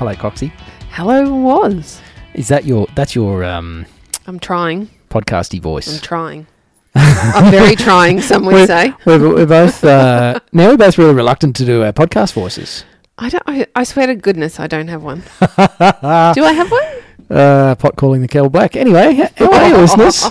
[0.00, 0.50] Hello, Coxie.
[0.92, 2.00] Hello, Waz.
[2.32, 3.84] Is that your that's your um,
[4.26, 4.88] I'm trying.
[5.10, 5.94] podcasty voice.
[5.94, 6.46] I'm trying.
[6.94, 8.22] I'm very trying.
[8.22, 8.94] Some would say.
[9.04, 12.86] We're, we're both uh, now we're both really reluctant to do our podcast voices.
[13.18, 13.42] I don't.
[13.46, 15.18] I, I swear to goodness, I don't have one.
[15.40, 17.38] Do I have one?
[17.38, 18.76] Uh, pot calling the kettle black.
[18.76, 20.30] Anyway, h- hey, listeners.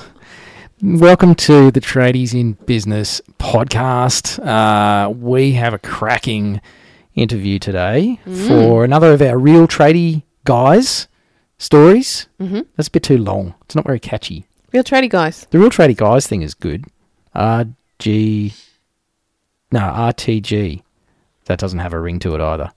[0.82, 4.44] Welcome to the Tradies in Business podcast.
[4.44, 6.60] Uh, we have a cracking
[7.22, 11.08] interview today for another of our real tradie guys
[11.58, 12.28] stories.
[12.40, 12.62] Mm-hmm.
[12.76, 13.54] That's a bit too long.
[13.66, 14.46] It's not very catchy.
[14.72, 15.48] Real tradie guys.
[15.52, 16.86] The real tradie guys thing is good.
[17.36, 18.56] RG,
[19.72, 20.82] no RTG.
[21.46, 22.72] That doesn't have a ring to it either.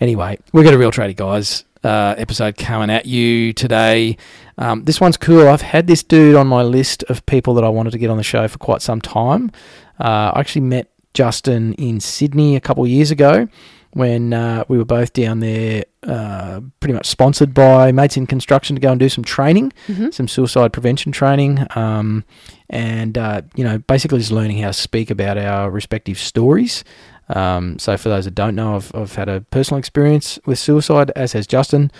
[0.00, 4.16] Anyway, we've got a real tradie guys uh, episode coming at you today.
[4.58, 5.48] Um, this one's cool.
[5.48, 8.18] I've had this dude on my list of people that I wanted to get on
[8.18, 9.50] the show for quite some time.
[9.98, 13.48] Uh, I actually met Justin in Sydney a couple of years ago
[13.94, 18.74] when uh, we were both down there, uh, pretty much sponsored by Mates in Construction
[18.74, 20.10] to go and do some training Mm-hmm.
[20.10, 22.24] some suicide prevention training, um,
[22.70, 26.84] and uh, you know, basically just learning how to speak about our respective stories.
[27.28, 31.10] Um, so, for those that don't know, I've, I've had a personal experience with suicide,
[31.14, 31.90] as has Justin.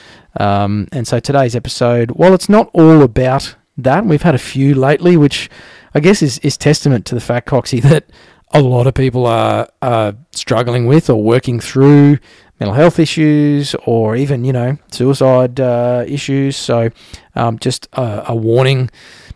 [0.40, 4.74] Um, and so, today's episode, while it's not all about that, we've had a few
[4.74, 5.50] lately, which
[5.94, 8.06] I guess is, is testament to the fact, Coxie, that
[8.52, 12.18] a lot of people are, are struggling with or working through
[12.60, 16.56] mental health issues or even, you know, suicide uh, issues.
[16.56, 16.90] So,
[17.34, 18.90] um, just a, a warning,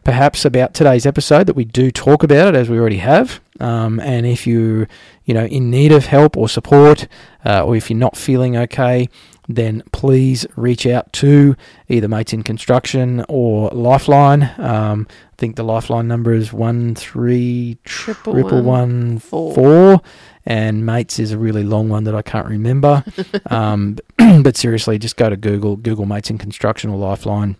[0.05, 3.41] perhaps, about today's episode that we do talk about it as we already have.
[3.59, 4.87] Um, and if you,
[5.25, 7.09] you know, in need of help or support,
[7.44, 9.09] uh, or if you're not feeling okay,
[9.49, 11.57] then please reach out to
[11.89, 14.51] either Mates in Construction or Lifeline.
[14.59, 19.55] Um, I think the Lifeline number is one three Triple triple one, one four.
[19.55, 20.01] four,
[20.45, 23.05] and Mates is a really long one that I can't remember.
[23.51, 23.99] um,
[24.43, 27.56] but seriously, just go to Google, Google Mates in Construction or Lifeline,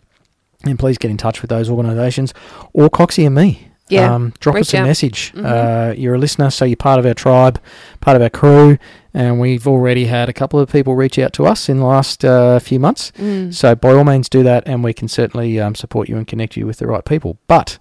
[0.65, 2.35] and please get in touch with those organisations
[2.73, 3.69] or Coxie and me.
[3.89, 4.87] Yeah, Um, drop us a out.
[4.87, 5.33] message.
[5.37, 5.45] Mhm.
[5.45, 7.61] Uh, you're a listener, so you're part of our tribe,
[8.01, 8.79] part of our crew,
[9.17, 12.23] and we've already had a couple of people reach out to us in the last
[12.23, 13.13] uh, few months.
[13.13, 13.53] Mm.
[13.53, 16.55] So by all means, do that, and we can certainly um, support you and connect
[16.55, 17.39] you with the right people.
[17.49, 17.79] But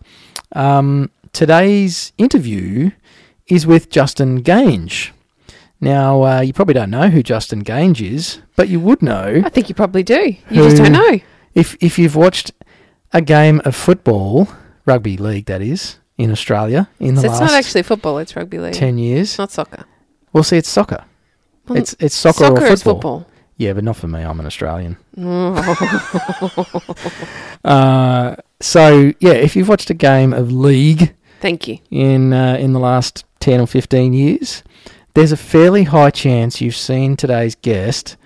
[0.53, 2.91] um, today's interview
[3.47, 5.11] is with Justin Geange.
[5.81, 9.49] Now, uh, you probably don't know who Justin Geange is, but you would know I
[9.49, 10.37] think you probably do.
[10.49, 11.19] You just don't know.
[11.53, 12.53] if if you've watched
[13.11, 14.47] a game of football,
[14.85, 18.19] rugby league, that is, in Australia in the So it's last not actually football.
[18.19, 18.73] It's rugby league.
[18.73, 19.31] ten years.
[19.31, 19.83] It's not soccer.
[20.31, 21.03] Well, see, it's soccer.
[21.69, 22.93] It's it's soccer, soccer or football.
[22.93, 23.27] football.
[23.57, 24.21] Yeah, but not for me.
[24.21, 24.97] I'm an Australian.
[25.17, 26.85] Oh,
[27.63, 31.79] Uh, so yeah, if you've watched a game of league thank you.
[31.89, 34.61] in uh, in the last ten or fifteen years,
[35.15, 38.17] there's a fairly high chance you've seen today's guest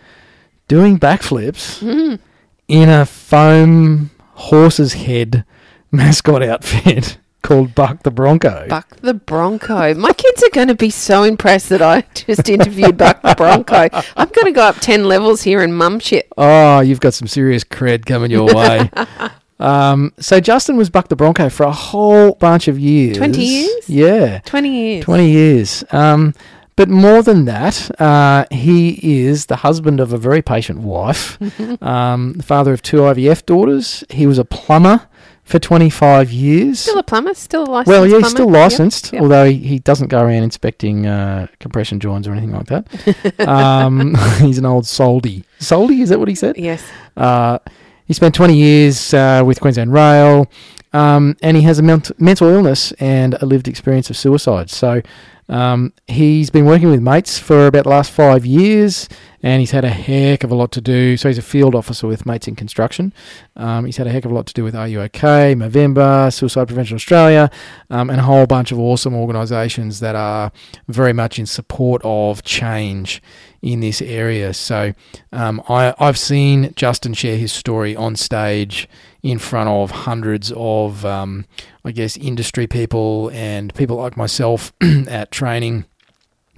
[0.68, 2.20] doing backflips Mm.
[2.68, 5.46] in a foam horse's head
[5.92, 8.68] mascot outfit called Buck the Bronco.
[8.68, 9.94] Buck the Bronco.
[9.94, 13.90] My kids are going to be so impressed that I just interviewed Buck the Bronco.
[14.16, 16.28] I'm going to go up 10 levels here in mum shit.
[16.38, 18.90] Oh, you've got some serious cred coming your way.
[19.60, 23.18] um, so Justin was Buck the Bronco for a whole bunch of years.
[23.18, 23.90] 20 years?
[23.90, 24.40] Yeah.
[24.46, 25.06] 20 years.
[25.06, 25.84] 20 years.
[25.92, 26.34] Um,
[26.80, 31.38] but more than that, uh, he is the husband of a very patient wife,
[31.84, 34.06] um, the father of two IVF daughters.
[34.10, 35.06] He was a plumber
[35.50, 36.80] for 25 years.
[36.80, 37.34] Still a plumber?
[37.34, 38.30] Still a licensed well, yeah, he's plumber?
[38.30, 39.22] still Yep, licensed, yep.
[39.24, 43.40] although he, he doesn't go around inspecting uh, compression joints or anything like that.
[43.48, 45.44] um, he's an old soldy.
[45.60, 46.56] Soldy, is that what he said?
[46.58, 46.84] Yes.
[47.18, 47.58] Uh,
[48.06, 50.48] he spent 20 years uh, with Queensland Rail,
[50.94, 54.70] um, and he has a ment- mental illness and a lived experience of suicide.
[54.70, 55.02] So
[55.48, 59.10] um, he's been working with mates for about the last five years,
[59.42, 61.18] and he's had a heck of a lot to do.
[61.18, 63.14] So he's a field officer with Mates in Construction.
[63.56, 66.32] Um, he's had a heck of a lot to do with Are You OK, Movember,
[66.34, 67.50] Suicide Prevention Australia,
[67.90, 70.52] um, and a whole bunch of awesome organisations that are
[70.88, 73.22] very much in support of change
[73.62, 74.54] in this area.
[74.54, 74.94] So
[75.32, 78.88] um, I, I've seen Justin share his story on stage
[79.22, 81.46] in front of hundreds of, um,
[81.84, 84.74] I guess, industry people and people like myself
[85.08, 85.86] at training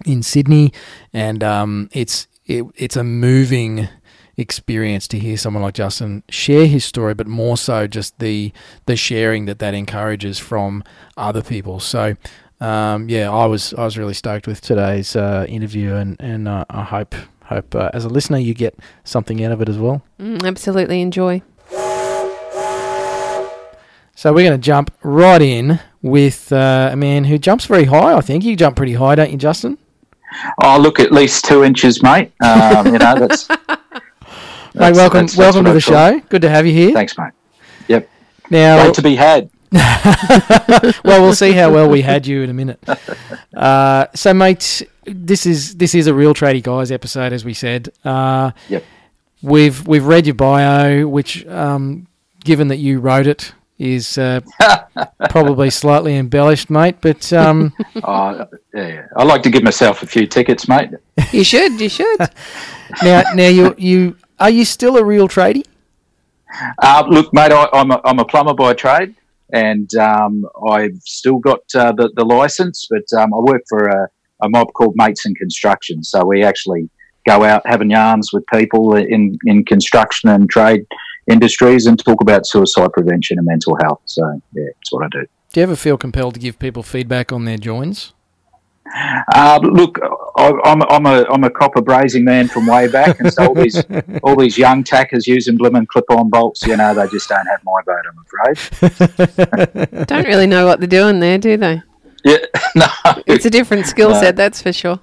[0.06, 0.74] in Sydney,
[1.14, 3.88] and um, it's it, it's a moving
[4.38, 8.52] experience to hear someone like Justin share his story, but more so just the
[8.86, 10.84] the sharing that that encourages from
[11.18, 11.80] other people.
[11.80, 12.16] So.
[12.60, 16.64] Um, yeah, I was I was really stoked with today's uh, interview, and and uh,
[16.70, 17.16] I hope
[17.46, 20.04] hope uh, as a listener you get something out of it as well.
[20.20, 21.42] Mm, absolutely enjoy.
[24.22, 28.14] So we're going to jump right in with uh, a man who jumps very high.
[28.14, 29.80] I think you jump pretty high, don't you, Justin?
[30.64, 32.32] Oh, look, at least two inches, mate.
[32.42, 33.48] Um, you know, that's.
[34.74, 36.22] Mate, that's- welcome, that's- that's welcome what to I the thought.
[36.22, 36.28] show.
[36.30, 36.94] Good to have you here.
[36.94, 37.34] Thanks, mate.
[37.90, 38.10] Yep.
[38.50, 39.50] Now, Great to be had.
[41.04, 42.82] well, we'll see how well we had you in a minute.
[43.54, 47.92] Uh, so, mate, this is this is a real tradie guys episode, as we said.
[48.06, 48.84] Uh, Yep.
[49.44, 52.08] We've we've read your bio, which, um,
[52.46, 54.42] given that you wrote it, is uh,
[55.30, 56.98] probably slightly embellished, mate.
[57.02, 57.74] But um,
[58.04, 59.08] Oh, yeah.
[59.18, 60.92] I like to give myself a few tickets, mate.
[61.32, 61.82] You should.
[61.82, 62.20] You should.
[63.04, 65.66] now, now you you are you still a real tradie?
[66.82, 69.16] Uh, look, mate, I, I'm, a, I'm a plumber by trade,
[69.54, 74.08] and um, I've still got uh, the, the license, but um, I work for a,
[74.42, 76.04] a mob called Mates in Construction.
[76.04, 76.90] So we actually
[77.26, 80.86] go out having yarns with people in, in construction and trade
[81.30, 84.02] industries and talk about suicide prevention and mental health.
[84.06, 84.22] So,
[84.54, 85.26] yeah, that's what I do.
[85.54, 88.14] Do you ever feel compelled to give people feedback on their joins?
[89.34, 90.00] Uh, look,
[90.38, 93.54] I, I'm, I'm a I'm a copper brazing man from way back, and so all
[93.54, 93.82] these
[94.24, 97.82] all these young tackers using blimmin' clip-on bolts, you know, they just don't have my
[97.86, 98.26] vote, I'm
[99.80, 100.08] afraid.
[100.08, 101.82] Don't really know what they're doing there, do they?
[102.26, 102.38] Yeah,
[102.76, 102.86] no,
[103.28, 104.20] It's a different skill No.
[104.20, 105.00] set, that's for sure.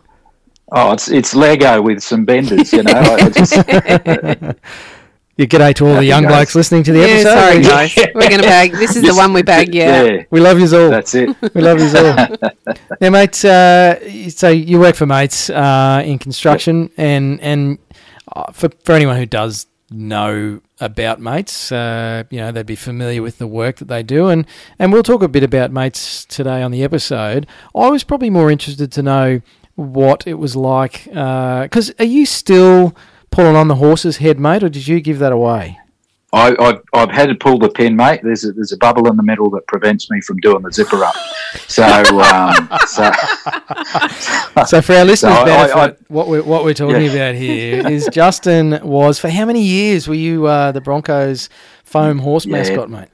[0.72, 3.16] oh, it's it's Lego with some benders, you know.
[3.30, 3.54] Just,
[5.38, 6.32] Yeah, g'day to all the young guys.
[6.32, 7.34] blokes listening to the Yeah, episode.
[7.38, 7.96] sorry We- guys.
[8.14, 8.72] We're gonna bag.
[8.72, 9.72] This is the one we bag.
[9.72, 10.02] Yeah.
[10.02, 10.90] yeah, We love you all.
[10.90, 11.28] that's it.
[11.54, 12.74] We love you all.
[13.00, 13.44] now, mates.
[13.44, 14.00] Uh,
[14.30, 17.78] so you work for mates uh, in construction, and and
[18.34, 23.22] uh, for for anyone who does know about mates, uh, you know they'd be familiar
[23.22, 24.44] with the work that they do, and
[24.80, 27.46] and we'll talk a bit about mates today on the episode.
[27.76, 29.40] I was probably more interested to know
[29.76, 32.96] what it was like, because are you still
[33.30, 35.78] pulling on the horse's head, mate, or did you give that away?
[36.30, 38.20] I, I've, I've had to pull the pin, mate.
[38.22, 41.02] There's a, there's a bubble in the middle that prevents me from doing the zipper
[41.02, 41.14] up.
[41.68, 43.10] So, um, so
[44.66, 47.12] So for our listeners' I- I- benefit, what we're what we're talking Yeah.
[47.12, 51.48] about here is Justin was for how many years were you uh, the Broncos
[51.84, 52.52] foam horse Yeah.
[52.58, 53.08] mascot, mate?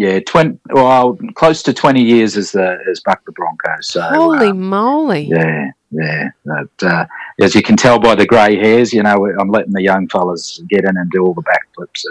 [0.00, 3.88] Yeah, twenty well, close to twenty years as the as Buck the Broncos.
[3.88, 5.24] So, Holy um, moly!
[5.24, 6.30] Yeah, yeah.
[6.46, 7.04] But, uh,
[7.38, 10.62] as you can tell by the grey hairs, you know, I'm letting the young fellas
[10.70, 12.06] get in and do all the backflips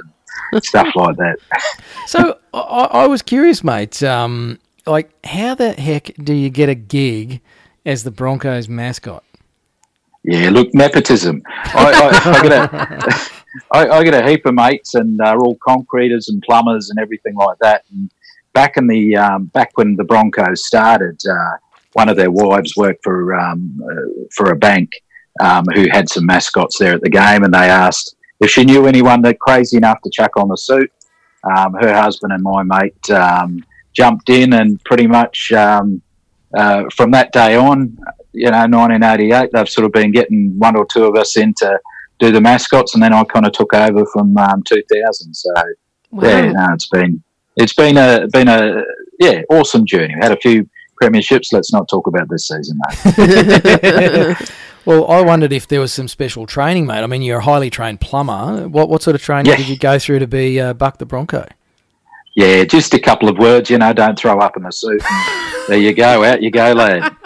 [0.52, 1.38] and stuff like that.
[2.06, 4.04] So I, I was curious, mate.
[4.04, 7.42] Um, like, how the heck do you get a gig
[7.88, 9.24] as the Broncos mascot?
[10.24, 11.42] Yeah, look, nepotism.
[11.48, 13.30] I, I, I, get a,
[13.72, 17.36] I, I get a heap of mates, and they're all concreters and plumbers and everything
[17.36, 17.84] like that.
[17.92, 18.12] And
[18.54, 21.58] back in the um, back when the Broncos started, uh,
[21.94, 24.92] one of their wives worked for um, uh, for a bank
[25.40, 28.86] um, who had some mascots there at the game, and they asked if she knew
[28.86, 30.92] anyone that crazy enough to chuck on the suit.
[31.44, 33.64] Um, her husband and my mate um,
[33.94, 36.02] jumped in, and pretty much um,
[36.58, 37.98] uh, from that day on,
[38.34, 41.80] you know, 1988, they've sort of been getting one or two of us in to
[42.20, 45.34] do the mascots, and then I kind of took over from um, 2000.
[45.34, 45.50] So
[46.12, 46.28] Wow.
[46.28, 47.24] yeah, no, it's been
[47.56, 48.84] it's been a been a
[49.20, 50.16] yeah awesome journey.
[50.16, 50.68] We had a few
[51.02, 51.54] premierships.
[51.54, 52.80] Let's not talk about this season,
[53.18, 54.38] mate.
[54.86, 57.04] Well, I wondered if there was some special training, mate.
[57.04, 58.68] I mean, you're a highly trained plumber.
[58.68, 59.58] What what sort of training Yeah.
[59.58, 61.46] did you go through to be uh, Buck the Bronco?
[62.40, 63.92] Yeah, just a couple of words, you know.
[63.92, 65.04] Don't throw up in the suit.
[65.68, 67.14] There you go, out you go, lad.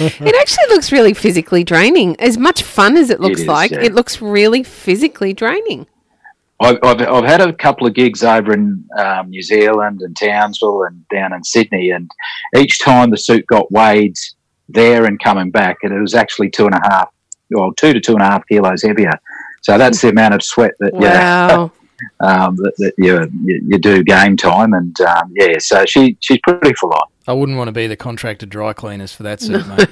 [0.00, 2.14] It actually looks really physically draining.
[2.20, 3.80] As much fun as it looks is, like, yeah.
[3.80, 5.88] it looks really physically draining.
[6.60, 10.84] I've, I've, I've had a couple of gigs over in um, New Zealand and Townsville
[10.84, 12.08] and down in Sydney, and
[12.56, 14.16] each time the suit got weighed
[14.68, 17.10] there and coming back, and it was actually two and a half,
[17.50, 19.18] well, two to two and a half kilos heavier.
[19.62, 21.72] So that's the amount of sweat that Wow.
[22.20, 26.38] um, that, that you, you you do game time, and um, yeah, so she she's
[26.42, 27.06] pretty full on.
[27.26, 29.88] I wouldn't want to be the contractor dry cleaners for that suit, mate.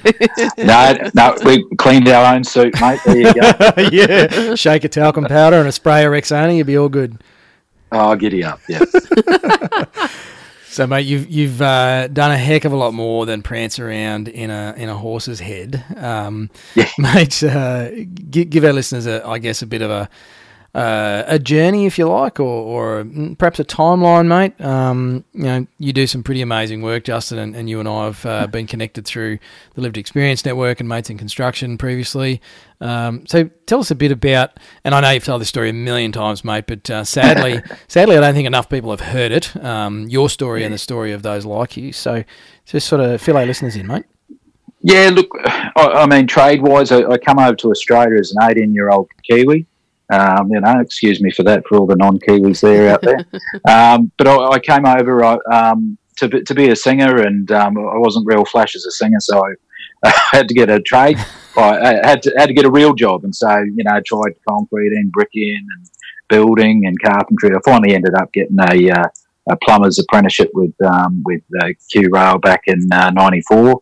[0.57, 2.99] No, no, we cleaned our own suit, mate.
[3.05, 3.51] There you go.
[3.91, 7.21] yeah, shake a talcum powder and a spray of Rexona, you'd be all good.
[7.91, 8.83] Oh, giddy up, yeah.
[10.69, 14.27] So, mate, you've you've uh, done a heck of a lot more than prance around
[14.27, 16.87] in a in a horse's head, um, Yeah.
[16.99, 17.41] mate.
[17.41, 17.89] Uh,
[18.29, 20.07] give, give our listeners, a, I guess, a bit of a
[20.75, 22.43] uh, a journey, if you like, or,
[23.01, 23.05] or
[23.37, 24.59] perhaps a timeline, mate.
[24.61, 28.05] Um, you know, you do some pretty amazing work, Justin, and, and you and I
[28.05, 29.39] have uh, been connected through
[29.73, 32.41] the Lived Experience Network and Mates in Construction previously.
[32.79, 35.73] Um, so tell us a bit about, and I know you've told this story a
[35.73, 39.55] million times, mate, but uh, sadly, sadly, I don't think enough people have heard it.
[39.63, 41.91] Um, your story and the story of those like you.
[41.91, 42.23] So
[42.65, 44.05] just sort of fill our listeners in, mate.
[44.81, 48.49] Yeah, look, I, I mean, trade wise, I, I, come over to Australia as an
[48.49, 49.65] 18 year old Kiwi.
[50.09, 53.25] Um, you know, excuse me for that for all the non Kiwis there out there.
[53.67, 57.97] um, but I, I, came over um, to, to be a singer, and um, I
[57.97, 61.17] wasn't real flash as a singer, so I, had to get a trade.
[61.57, 64.33] I had to had to get a real job, and so you know, I tried
[64.47, 65.89] concrete and bricking and
[66.29, 67.49] building and carpentry.
[67.49, 69.07] I finally ended up getting a, uh,
[69.49, 73.71] a plumber's apprenticeship with um, with uh, Q Rail back in '94.
[73.71, 73.73] Uh,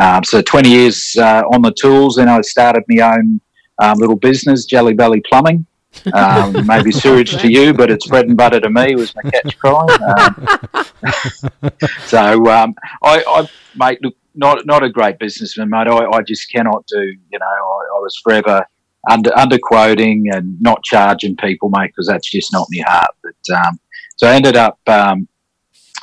[0.00, 3.40] um, so 20 years uh, on the tools, and I started my own
[3.80, 5.66] um, little business, Jelly Belly Plumbing.
[6.14, 8.94] Um, maybe sewage to you, but it's bread and butter to me.
[8.94, 9.86] Was my catch cry.
[10.18, 11.70] Um,
[12.06, 15.88] so um, I, I, mate, look, not not a great businessman, mate.
[15.88, 17.00] I, I just cannot do.
[17.02, 18.64] You know, I, I was forever
[19.10, 23.14] under underquoting and not charging people, mate, because that's just not my heart.
[23.22, 23.78] But um,
[24.16, 25.28] so I ended up um,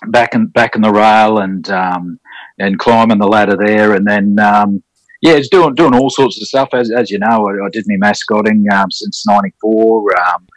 [0.07, 2.19] back in back in the rail and um,
[2.59, 4.83] and climbing the ladder there, and then um,
[5.21, 6.69] yeah, it's doing doing all sorts of stuff.
[6.73, 10.19] As, as you know, I, I did my mascotting um, since '94.
[10.19, 10.47] Um,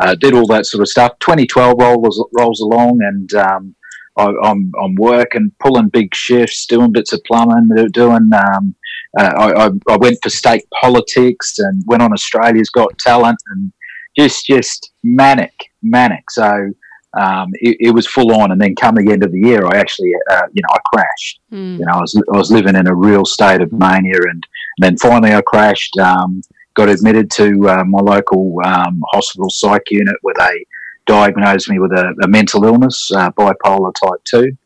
[0.00, 1.18] uh, did all that sort of stuff.
[1.20, 3.74] 2012 rolls rolls along, and um,
[4.16, 8.30] I, am I'm, I'm working, pulling big shifts, doing bits of plumbing, doing.
[8.32, 8.74] Um,
[9.18, 13.72] uh, I, I, went for state politics and went on Australia's Got Talent, and
[14.16, 16.30] just just manic, manic.
[16.30, 16.70] So
[17.18, 18.52] um, it, it, was full on.
[18.52, 21.40] And then come the end of the year, I actually, uh, you know, I crashed.
[21.52, 21.78] Mm.
[21.78, 24.14] You know, I was, I was living in a real state of mania.
[24.14, 24.44] And, and
[24.78, 26.42] then finally I crashed, um,
[26.74, 30.64] got admitted to uh, my local um, hospital psych unit where they
[31.06, 34.56] diagnosed me with a, a mental illness, uh, bipolar type 2.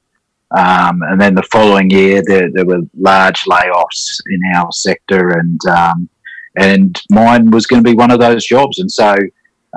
[0.57, 5.59] Um, and then the following year, there, there, were large layoffs in our sector, and
[5.67, 6.09] um,
[6.57, 8.79] and mine was going to be one of those jobs.
[8.79, 9.17] And so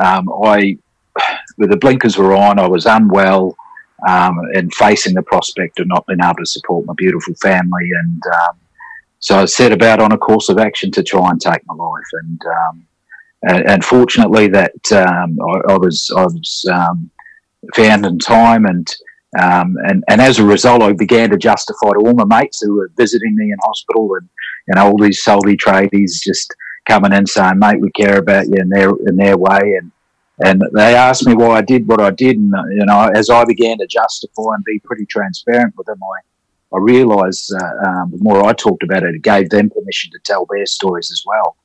[0.04, 0.78] um, I
[1.58, 3.56] the blinkers were on, I was unwell
[4.08, 7.90] um, and facing the prospect of not being able to support my beautiful family.
[8.04, 8.58] And um,
[9.20, 12.10] so I set about on a course of action to try and take my life.
[12.14, 12.88] And um,
[13.44, 17.10] and, fortunately, that um, I, I, was I was um,
[17.76, 18.88] found in time and.
[19.38, 22.76] Um, and, and as a result, I began to justify to all my mates who
[22.76, 24.28] were visiting me in hospital and,
[24.68, 26.56] you know, all these soldy tradies just
[26.88, 29.60] coming in saying, mate, we care about you in their, in their way.
[29.80, 29.92] And,
[30.44, 33.44] and they asked me why I did what I did, and you know, as I
[33.46, 38.20] began to justify and be pretty transparent with them, I, I realised uh, um, the
[38.22, 41.58] more I talked about it, it gave them permission to tell their stories as well.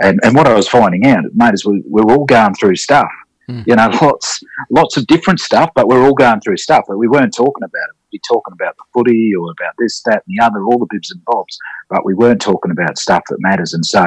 [0.00, 3.10] And and what I was finding out, mate, is we, we're all going through stuff.
[3.50, 3.66] Mm.
[3.66, 6.84] You know, lots lots of different stuff, but we're all going through stuff.
[6.86, 7.96] But we weren't talking about it.
[8.12, 10.86] We'd be talking about the footy or about this, that, and the other, all the
[10.90, 11.58] bibs and bobs.
[11.90, 13.74] But we weren't talking about stuff that matters.
[13.74, 14.06] And so,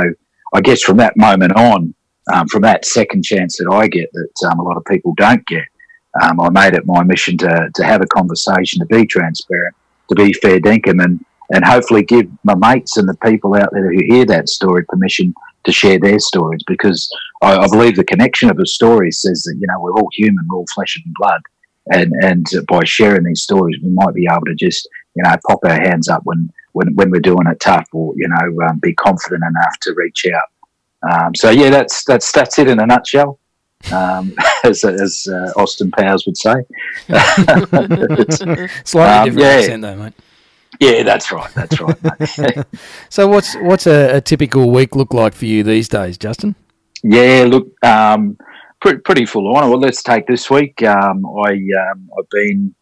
[0.54, 1.94] I guess from that moment on,
[2.34, 5.46] um, from that second chance that I get that um, a lot of people don't
[5.48, 5.66] get.
[6.22, 9.76] Um, I made it my mission to, to have a conversation, to be transparent,
[10.10, 13.92] to be fair dinkum, and, and hopefully give my mates and the people out there
[13.92, 15.34] who hear that story permission
[15.66, 17.10] to share their stories because
[17.42, 20.46] I, I believe the connection of a story says that, you know, we're all human,
[20.50, 21.42] we're all flesh and blood.
[21.92, 25.60] And, and by sharing these stories, we might be able to just, you know, pop
[25.66, 28.94] our hands up when, when, when we're doing it tough or, you know, um, be
[28.94, 30.46] confident enough to reach out
[31.12, 33.40] um, so yeah, that's that's that's it in a nutshell,
[33.92, 34.34] um,
[34.64, 36.56] as, as uh, Austin Powers would say.
[38.84, 39.48] Slightly um, different yeah.
[39.48, 40.14] accent, though, mate.
[40.80, 41.54] Yeah, that's right.
[41.54, 42.66] That's right.
[43.10, 46.56] so, what's what's a, a, typical week look like for you these days, Justin?
[47.04, 48.38] Yeah, look, um,
[48.82, 49.70] pretty, pretty full on.
[49.70, 50.82] Well, let's take this week.
[50.84, 52.76] Um, I um, I've been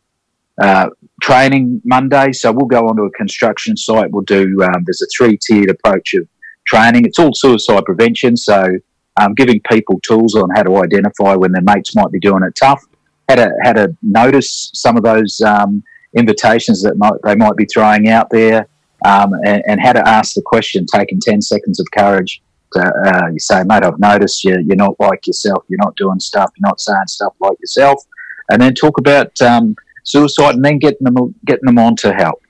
[0.62, 0.90] uh,
[1.22, 4.10] training Monday, so we'll go onto a construction site.
[4.12, 4.62] We'll do.
[4.64, 6.28] Um, there's a three tiered approach of
[6.66, 7.06] training.
[7.06, 8.78] It's all suicide prevention, so
[9.20, 12.56] um, giving people tools on how to identify when their mates might be doing it
[12.56, 12.84] tough,
[13.30, 15.84] how to how to notice some of those um,
[16.16, 18.68] invitations that might, they might be throwing out there,
[19.06, 22.42] um, and, and, how to ask the question, taking ten seconds of courage.
[22.74, 25.64] To, uh, you say, mate, I've noticed you, you're not like yourself.
[25.68, 26.52] You're not doing stuff.
[26.58, 28.04] You're not saying stuff like yourself.
[28.50, 32.43] And then talk about um, suicide, and then getting them getting them on to help.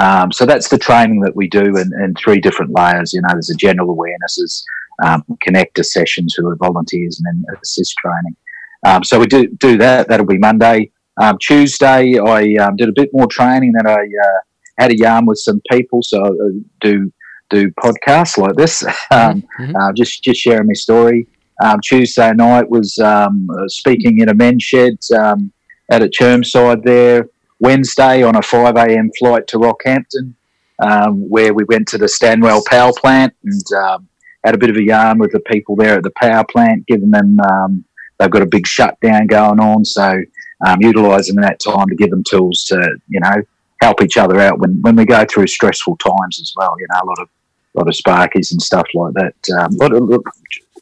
[0.00, 3.12] Um, so that's the training that we do in, in, three different layers.
[3.12, 4.64] You know, there's a general awareness, there's
[5.02, 8.36] um, connector sessions who are volunteers, and then assist training.
[8.86, 10.08] Um, so we do do that.
[10.08, 10.92] That'll be Monday.
[11.20, 13.72] Um, Tuesday, I um, did a bit more training.
[13.72, 14.38] Then I uh,
[14.78, 16.02] had a yarn with some people.
[16.02, 17.12] So I do
[17.50, 19.74] do podcasts like this, um, mm-hmm.
[19.74, 21.26] uh, just just sharing my story.
[21.62, 25.52] Um, Tuesday night was um, uh, speaking in a men's shed um,
[25.90, 27.28] out at Chermside there.
[27.60, 29.10] Wednesday on a 5 a.m.
[29.18, 30.34] flight to Rockhampton,
[30.80, 34.08] um, where we went to the Stanwell power plant and um,
[34.44, 37.10] had a bit of a yarn with the people there at the power plant, giving
[37.10, 37.84] them um,
[38.18, 40.20] they've got a big shutdown going on, so
[40.66, 42.76] um, utilising that time to give them tools to
[43.08, 43.36] you know
[43.80, 46.74] help each other out when, when we go through stressful times as well.
[46.78, 47.28] You know, a lot of
[47.74, 49.34] lot of sparkies and stuff like that.
[49.58, 50.28] Um, of, look,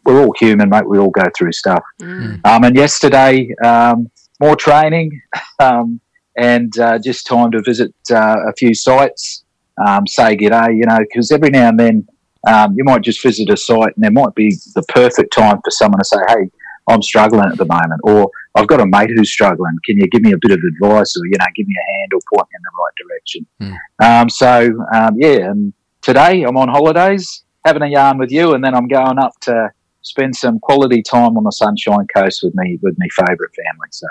[0.04, 0.88] we're all human, mate.
[0.88, 1.82] We all go through stuff.
[2.00, 2.44] Mm.
[2.46, 5.20] Um, and yesterday, um, more training
[5.58, 6.00] um,
[6.36, 9.44] and uh, just time to visit uh, a few sites,
[9.84, 12.06] um, say g'day, you know, because every now and then
[12.46, 15.70] um, you might just visit a site and there might be the perfect time for
[15.70, 16.50] someone to say, hey,
[16.88, 19.76] I'm struggling at the moment, or I've got a mate who's struggling.
[19.84, 22.12] Can you give me a bit of advice, or you know, give me a hand,
[22.14, 23.46] or point me in the right direction?
[24.00, 28.62] Um, so um, yeah, and today I'm on holidays, having a yarn with you, and
[28.62, 29.70] then I'm going up to
[30.02, 33.88] spend some quality time on the Sunshine Coast with me with my favourite family.
[33.90, 34.06] So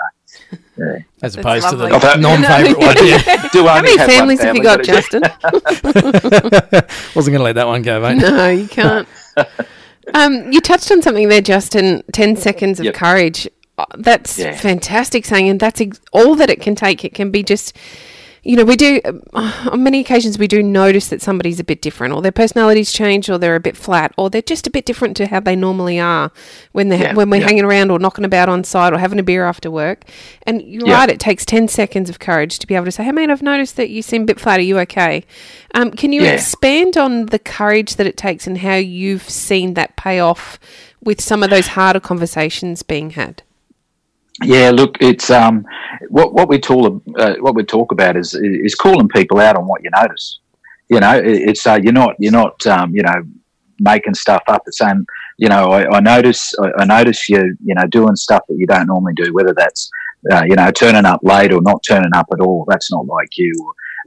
[0.78, 0.98] yeah.
[1.22, 2.20] As That's opposed to the lovely.
[2.20, 3.06] non-favourite one.
[3.06, 3.48] Yeah.
[3.48, 5.22] do How only many have families have you got, Justin?
[7.14, 8.16] Wasn't going to let that one go, mate.
[8.16, 9.08] No, you can't.
[10.14, 12.02] um, you touched on something there, Justin.
[12.12, 12.94] Ten seconds of Yep.
[12.94, 13.48] courage.
[13.78, 14.56] Uh, That's Yeah.
[14.56, 17.04] fantastic saying, and that's ex- all that it can take.
[17.04, 17.76] It can be just,
[18.46, 21.82] you know, we do uh, on many occasions we do notice that somebody's a bit
[21.82, 24.86] different, or their personalities change, or they're a bit flat, or they're just a bit
[24.86, 26.30] different to how they normally are
[26.72, 27.46] when they are Yeah, when we're yeah.
[27.46, 30.04] hanging around or knocking about on site or having a beer after work.
[30.44, 30.94] And you're Yeah.
[30.94, 33.42] right, it takes ten seconds of courage to be able to say, "Hey, mate, I've
[33.42, 34.60] noticed that you seem a bit flat.
[34.60, 35.24] Are you okay?"
[35.74, 39.96] Um, can you expand on the courage that it takes and how you've seen that
[39.96, 40.58] pay off
[41.02, 43.42] with some of those harder conversations being had?
[44.42, 45.64] Yeah, look, it's um,
[46.08, 49.66] what what we talk uh, what we talk about is is calling people out on
[49.66, 50.40] what you notice.
[50.88, 53.14] You know, it's uh, you're not you're not um, you know
[53.80, 54.62] making stuff up.
[54.66, 55.06] It's saying
[55.38, 58.66] you know I, I notice I, I notice you you know doing stuff that you
[58.66, 59.32] don't normally do.
[59.32, 59.90] Whether that's
[60.30, 62.66] uh, you know turning up late or not turning up at all.
[62.68, 63.52] That's not like you.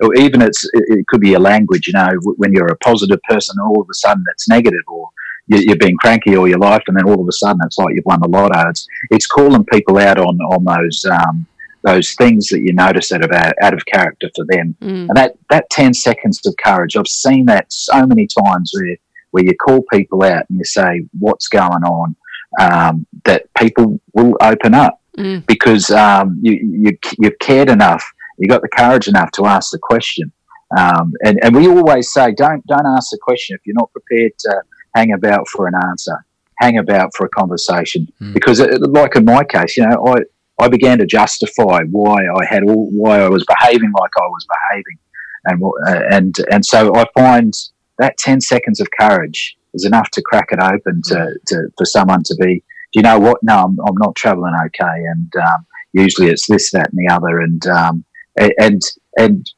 [0.02, 1.88] Or, even it's it, it could be a language.
[1.88, 5.10] You know, when you're a positive person, all of a sudden it's negative, or
[5.50, 7.94] you, you've been cranky all your life, and then all of a sudden it's like
[7.96, 8.70] you've won the lotto.
[8.70, 11.46] It's it's calling people out on on those um,
[11.84, 15.08] those things that you notice that are out, out of character for them, Mm.
[15.10, 16.96] and that that ten seconds of courage.
[16.96, 18.98] I've seen that so many times where
[19.32, 22.16] where you call people out and you say what's going on,
[22.60, 25.46] um, that people will open up Mm.
[25.48, 26.54] because um, you,
[26.86, 28.04] you you've cared enough,
[28.38, 30.32] you got the courage enough to ask the question.
[30.78, 34.32] Um, and, and we always say, don't don't ask the question if you're not prepared
[34.40, 34.62] to
[34.96, 36.26] hang about for an answer,
[36.60, 38.08] hang about for a conversation.
[38.22, 38.34] Mm.
[38.34, 40.20] Because, it, like in my case, you know, I
[40.62, 44.46] I began to justify why I had all why I was behaving like I was
[44.56, 44.98] behaving,
[45.46, 47.54] and uh, and and so I find
[47.98, 52.24] that ten seconds of courage is enough to crack it open to, to for someone
[52.24, 52.64] to be.
[52.92, 53.38] Do you know what?
[53.44, 57.40] No, I'm, I'm not traveling okay, and um, usually it's this, that, and the other,
[57.40, 58.04] and um,
[58.36, 58.82] and
[59.18, 59.50] and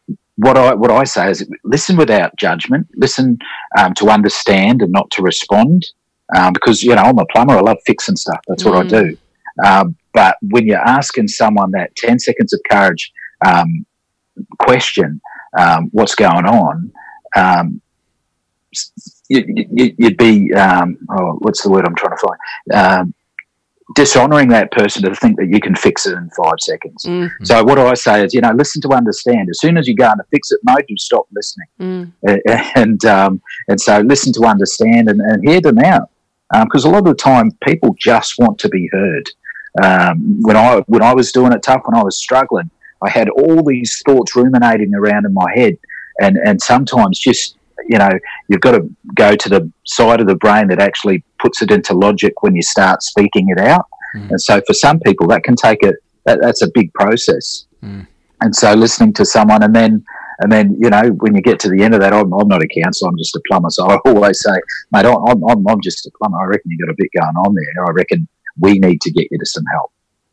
[0.41, 3.37] what I what I say is listen without judgment, listen
[3.77, 5.85] um, to understand and not to respond,
[6.35, 8.39] um, because you know I'm a plumber, I love fixing stuff.
[8.47, 8.89] That's what I Mm.
[8.89, 9.17] do.
[9.65, 13.11] Um, but when you're asking someone that ten seconds of courage
[13.45, 13.85] um,
[14.59, 15.21] question,
[15.59, 16.91] um, what's going on?
[17.35, 17.81] Um,
[19.29, 23.13] you, you, you'd be um, oh, what's the word I'm trying to find?
[23.91, 27.03] Um, dishonoring that person to think that you can fix it in five seconds.
[27.05, 27.29] Mm.
[27.43, 29.49] So what I say is, you know, listen to understand.
[29.49, 32.11] As soon as you go into fix it mode, you stop listening, Mm.
[32.27, 36.09] A- and um, and so listen to understand and, and hear them out,
[36.63, 39.29] because a lot of the time people just want to be heard.
[39.83, 42.69] Um, when I when I was doing it tough, when I was struggling,
[43.01, 45.77] I had all these thoughts ruminating around in my head,
[46.19, 48.09] and and sometimes just you know
[48.47, 51.93] you've got to go to the side of the brain that actually puts it into
[51.93, 53.85] logic when you start speaking it out.
[54.15, 54.31] Mm.
[54.31, 55.93] And so for some people that can take a
[56.25, 57.65] that, that's a big process.
[57.83, 58.07] Mm.
[58.41, 60.03] And so listening to someone and then
[60.39, 62.63] and then you know when you get to the end of that, I'm, I'm not
[62.63, 63.69] a counsellor, I'm just a plumber.
[63.69, 64.53] So I always say,
[64.91, 66.39] mate, I'm, I'm, I'm just a plumber.
[66.39, 67.85] I reckon you've got a bit going on there.
[67.85, 68.27] I reckon
[68.59, 69.91] we need to get you to some help.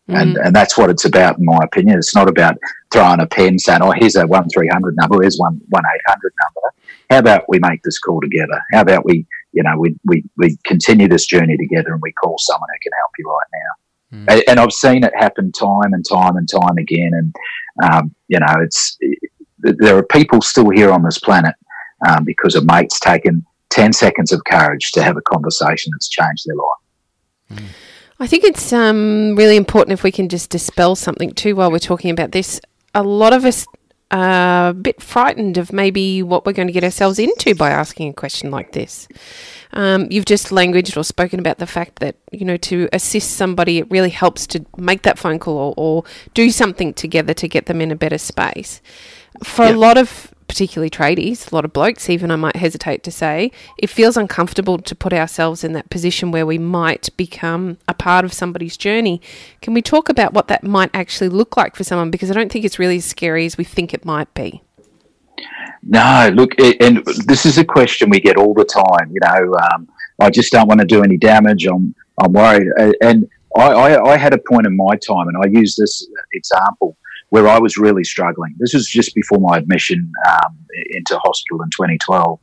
[0.09, 0.47] And, Mm.
[0.47, 1.99] and that's what it's about, in my opinion.
[1.99, 2.57] It's not about
[2.90, 6.01] throwing a pen saying, "Oh, here's a one three hundred number, here's one one eight
[6.07, 6.75] hundred number."
[7.11, 8.61] How about we make this call together?
[8.73, 12.37] How about we, you know, we, we, we continue this journey together and we call
[12.38, 13.71] someone who can help you right now.
[14.18, 14.33] Mm.
[14.33, 17.11] And, and I've seen it happen time and time and time again.
[17.12, 17.37] And
[17.83, 18.99] um, you know, it's
[19.59, 21.55] there are people still here on this planet
[22.09, 26.47] um, because a mate's taken ten seconds of courage to have a conversation that's changed
[26.47, 27.75] their life.
[28.21, 31.79] I think it's um, really important if we can just dispel something too while we're
[31.79, 32.61] talking about this.
[32.95, 33.67] A lot of us
[34.11, 38.09] are a bit frightened of maybe what we're going to get ourselves into by asking
[38.09, 39.07] a question like this.
[39.73, 43.79] Um, you've just languaged or spoken about the fact that, you know, to assist somebody,
[43.79, 46.05] it really helps to make that phone call or, or
[46.35, 48.81] do something together to get them in a better space.
[49.45, 49.75] For Yep.
[49.75, 53.53] a lot of, particularly tradies, a lot of blokes, even I might hesitate to say,
[53.77, 58.25] it feels uncomfortable to put ourselves in that position where we might become a part
[58.25, 59.21] of somebody's journey.
[59.61, 62.11] Can we talk about what that might actually look like for someone?
[62.11, 64.63] Because I don't think it's really as scary as we think it might be.
[65.83, 69.11] No, look, i- and this is a question we get all the time.
[69.13, 69.87] You know, um,
[70.21, 71.67] I just don't want to do any damage.
[71.67, 72.67] I'm, I'm worried.
[73.03, 76.97] And I, I, I had a point in my time, and I use this example
[77.31, 78.55] where I was really struggling.
[78.59, 80.59] This was just before my admission um,
[80.91, 82.38] into hospital in 2012,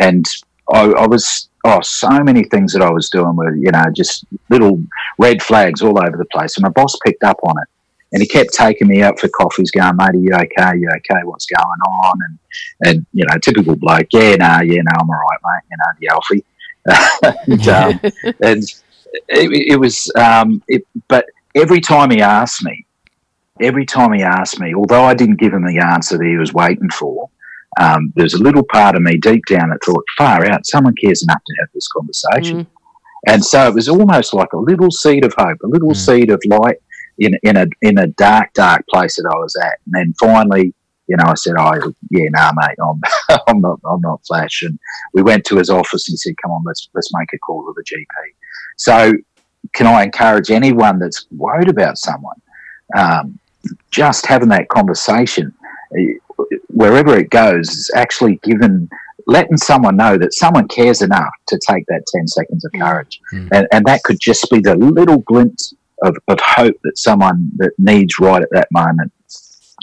[0.00, 0.24] and
[0.72, 4.24] I, I was oh, so many things that I was doing were you know just
[4.50, 4.82] little
[5.18, 7.68] red flags all over the place, and my boss picked up on it.
[8.12, 10.78] And he kept taking me out for coffees, going, "Mate, are you okay?
[10.78, 11.20] You okay?
[11.24, 12.38] What's going on?" And
[12.88, 14.06] and you know, typical bloke.
[14.12, 15.64] Yeah, no, yeah, no, I'm all right, mate.
[15.70, 16.44] You know, the Alfie.
[17.46, 18.00] and, um,
[18.42, 18.62] and
[19.28, 22.85] it, it was, um, it, but every time he asked me,
[23.60, 26.52] every time he asked me, although I didn't give him the answer that he was
[26.52, 27.30] waiting for,
[27.78, 31.22] um, there's a little part of me deep down that thought, far out, someone cares
[31.22, 32.64] enough to have this conversation.
[32.64, 32.66] Mm.
[33.28, 35.96] And so it was almost like a little seed of hope, a little Mm.
[35.96, 36.78] seed of light
[37.18, 39.78] in in a in a dark, dark place that I was at.
[39.86, 40.74] And then finally,
[41.08, 43.00] you know, I said, "Oh, yeah, nah, mate, I'm
[43.48, 44.78] I'm not I'm not Flash." And
[45.14, 47.64] we went to his office and he said, "Come on, let's let's make a call
[47.64, 48.06] to the GP."
[48.76, 49.14] So,
[49.74, 52.40] can I encourage anyone that's worried about someone,
[52.96, 53.38] um,
[53.90, 55.52] just having that conversation,
[55.98, 56.14] eh,
[56.68, 58.88] wherever it goes, is actually given
[59.26, 63.20] letting someone know that someone cares enough to take that 10 seconds of courage.
[63.32, 63.48] Mm.
[63.52, 67.72] And, and that could just be the little glimpse of, of hope that someone that
[67.78, 69.12] needs right at that moment.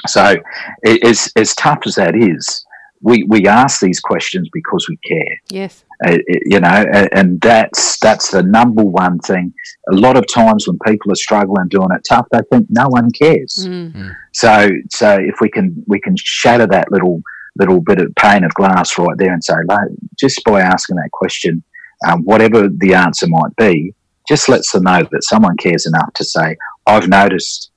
[0.07, 0.35] So,
[0.83, 2.65] it, as, as tough as that is,
[3.03, 5.83] we, we ask these questions because we care Yes.
[6.07, 9.53] uh, you know, and, and that's that's the number one thing.
[9.91, 13.11] A lot of times when people are struggling doing it tough, they think no one
[13.11, 13.67] cares.
[13.69, 14.15] Mm.
[14.31, 17.21] So so if we can we can shatter that little
[17.59, 21.11] little bit of pane of glass right there and say, "Mate, just by asking that
[21.11, 21.63] question,
[22.07, 23.93] um, whatever the answer might be,
[24.27, 27.71] just lets them know that someone cares enough to say, I've noticed.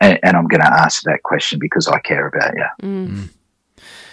[0.00, 2.86] And, and I'm going to ask that question because I care about you.
[2.88, 3.28] Mm.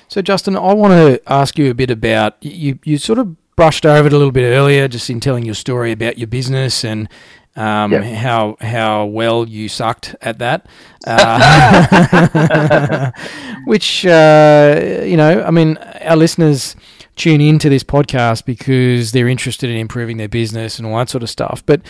[0.07, 2.79] So, Justin, I want to ask you a bit about you.
[2.83, 5.91] You sort of brushed over it a little bit earlier, just in telling your story
[5.91, 7.09] about your business and
[7.55, 8.03] um, Yep.
[8.17, 10.67] how how well you sucked at that.
[11.07, 13.11] Uh,
[13.65, 16.75] which uh, you know, I mean, our listeners
[17.15, 21.23] tune into this podcast because they're interested in improving their business and all that sort
[21.23, 21.63] of stuff.
[21.65, 21.83] But uh,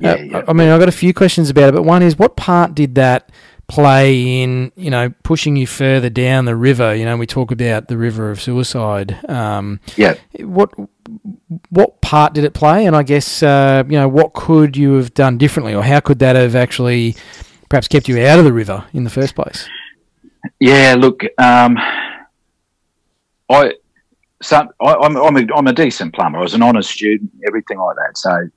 [0.00, 0.42] Yeah, yeah.
[0.48, 1.74] I mean, I've got a few questions about it.
[1.74, 3.30] But one is, what part did that
[3.72, 6.94] play in, you know, pushing you further down the river?
[6.94, 9.18] You know, we talk about the river of suicide.
[9.30, 10.14] Um, Yeah.
[10.40, 10.70] what
[11.70, 12.86] what part did it play?
[12.86, 16.18] And I guess uh, you know, what could you have done differently, or how could
[16.18, 17.16] that have actually
[17.70, 19.66] perhaps kept you out of the river in the first place?
[20.60, 21.78] Yeah, look, um,
[23.48, 23.72] I,
[24.42, 26.38] so I, I'm, I'm, a, I'm a decent plumber.
[26.38, 28.18] I was an honest student, everything like that.
[28.18, 28.48] So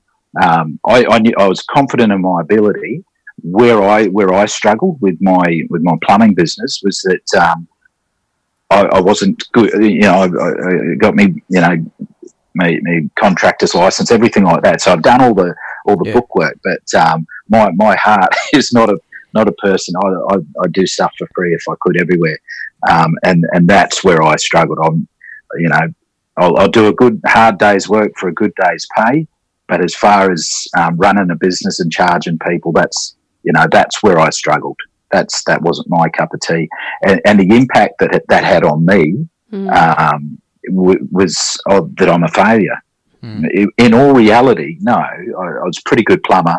[0.42, 3.04] um, I, I, knew, I was confident in my ability.
[3.42, 7.68] Where I where I struggled with my with my plumbing business was that um,
[8.70, 9.72] I, I wasn't good.
[9.74, 10.50] You know, I, I,
[10.92, 11.76] it got me you know
[12.56, 14.80] my, my contractor's license, everything like that.
[14.80, 15.54] So I've done all the
[15.86, 16.14] all the Yeah.
[16.14, 18.98] bookwork, but um, my my heart is not a
[19.34, 19.94] not a person.
[20.02, 22.38] I, I, I do stuff for free if I could everywhere,
[22.90, 24.78] um, and and that's where I struggled.
[24.82, 25.06] I'm,
[25.58, 25.88] you know,
[26.38, 29.28] I'll, I'll do a good hard day's work for a good day's pay,
[29.68, 33.15] but as far as um, running a business and charging people, that's
[33.46, 34.78] you know that's where I struggled.
[35.10, 36.68] That's that wasn't my cup of tea,
[37.06, 39.70] and, and the impact that that had on me Mm.
[39.72, 40.38] um,
[40.74, 42.76] w- was oh, that I'm a failure.
[43.22, 46.58] In, in all reality, no, I, I was a pretty good plumber,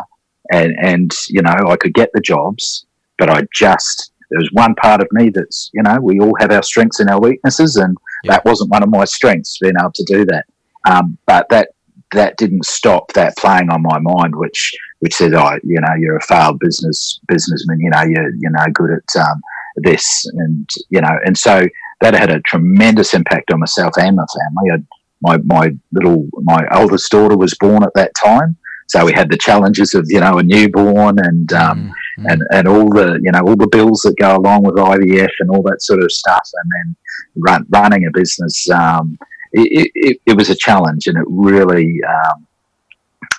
[0.52, 2.86] and and you know I could get the jobs,
[3.18, 6.50] but I just there was one part of me that's you know we all have
[6.50, 8.32] our strengths and our weaknesses, and Yeah.
[8.32, 10.44] that wasn't one of my strengths being able to do that.
[10.90, 11.68] Um, but that
[12.12, 16.16] that didn't stop that playing on my mind, which which said, oh, you know, you're
[16.16, 19.40] a failed business businessman, you know, you're you know good at um,
[19.76, 21.62] this, and you know, and so
[22.00, 24.70] that had a tremendous impact on myself and my family.
[24.72, 24.78] I,
[25.20, 28.56] my my little my oldest daughter was born at that time,
[28.88, 32.68] so we had the challenges of you know a newborn and um, Mm, and and
[32.68, 35.82] all the you know all the bills that go along with IVF and all that
[35.82, 36.96] sort of stuff, and then
[37.36, 38.68] run, running a business.
[38.70, 39.18] Um,
[39.52, 42.46] it, it, it was a challenge, and it really, um,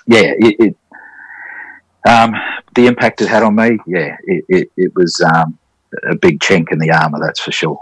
[0.06, 0.76] yeah, it, it
[2.08, 2.34] um,
[2.74, 5.58] the impact it had on me, yeah, it, it, it was um,
[6.10, 7.80] a big chink in the armour, that's for sure.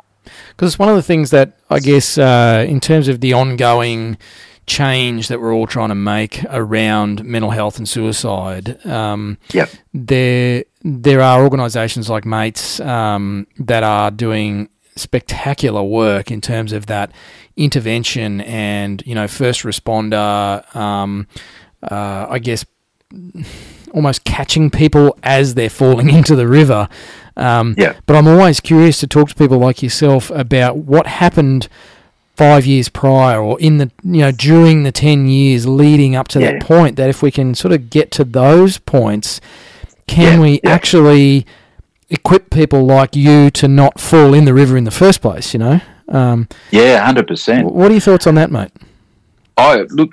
[0.51, 4.19] Because it's one of the things that I guess, uh, in terms of the ongoing
[4.67, 9.71] change that we're all trying to make around mental health and suicide, um, Yep.
[9.95, 16.87] there there are organisations like Mates um, that are doing spectacular work in terms of
[16.87, 17.11] that
[17.57, 20.63] intervention and you know first responder.
[20.77, 21.27] Um,
[21.83, 22.65] uh, I guess
[23.95, 26.89] almost catching people as they're falling into the river.
[27.37, 27.95] Um, Yeah.
[28.07, 31.69] But I'm always curious to talk to people like yourself about what happened
[32.37, 36.41] five years prior or in the you know during the 10 years leading up to
[36.41, 36.53] Yeah.
[36.53, 39.41] that point that if we can sort of get to those points
[40.07, 41.47] can Yeah, we actually
[42.11, 45.59] equip people like you to not fall in the river in the first place you
[45.59, 47.67] know um, Yeah, hundred percent.
[47.71, 48.71] what are your thoughts on that mate
[49.57, 50.13] I look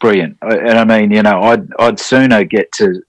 [0.00, 3.00] brilliant, I- and I mean, you know, I'd I'd sooner get to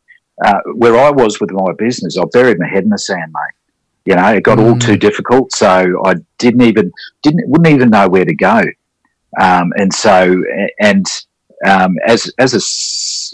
[0.45, 2.17] uh, where I was with my business.
[2.17, 3.55] I buried my head in the sand, mate.
[4.05, 4.81] You know, it got all Mm.
[4.81, 6.91] too difficult, so I didn't even
[7.23, 8.61] didn't wouldn't even know where to go.
[9.39, 10.41] Um, and so,
[10.79, 11.05] and
[11.65, 12.61] um, as as a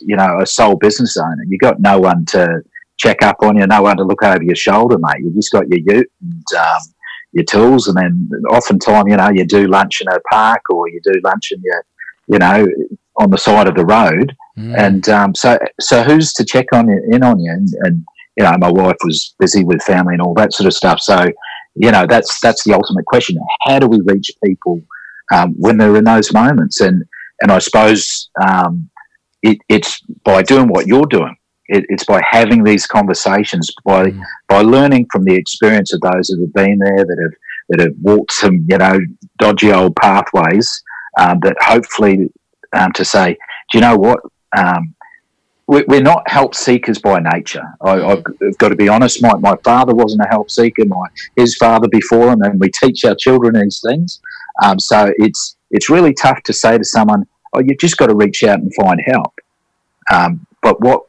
[0.07, 2.63] you know a sole business owner, you got no one to
[3.01, 5.23] check up on you, no one to look over your shoulder, mate.
[5.23, 6.81] You just got your ute and um,
[7.33, 10.99] your tools, and then oftentimes, you know, you do lunch in a park or you
[11.03, 11.85] do lunch in your,
[12.27, 12.67] you know,
[13.17, 14.77] on the side of the road, Mm.
[14.77, 17.51] and um, so so who's to check on you, in on you?
[17.51, 20.73] And, and you know, my wife was busy with family and all that sort of
[20.73, 20.99] stuff.
[20.99, 21.17] So
[21.75, 24.81] you know, that's that's the ultimate question: how do we reach people
[25.33, 26.81] um, when they're in those moments?
[26.81, 27.03] And
[27.41, 28.89] and I suppose um,
[29.41, 31.35] it, it's by doing what you're doing.
[31.75, 34.21] It, it's by having these conversations, by Mm.
[34.49, 37.35] by learning from the experience of those that have been there, that have
[37.69, 38.99] that have walked some you know
[39.39, 40.67] dodgy old pathways.
[41.19, 42.29] Um, that hopefully
[42.73, 43.27] um, to say,
[43.71, 44.19] do you know what?
[44.57, 44.95] Um,
[45.67, 47.63] we- we're not help seekers by nature.
[47.81, 49.21] I, I've I've got to be honest.
[49.21, 50.85] My, my father wasn't a help seeker.
[50.85, 51.05] My
[51.35, 54.19] his father before him, and we teach our children these things.
[54.63, 58.15] Um, so it's it's really tough to say to someone, "Oh, you've just got to
[58.15, 59.33] reach out and find help."
[60.13, 61.01] Um, but what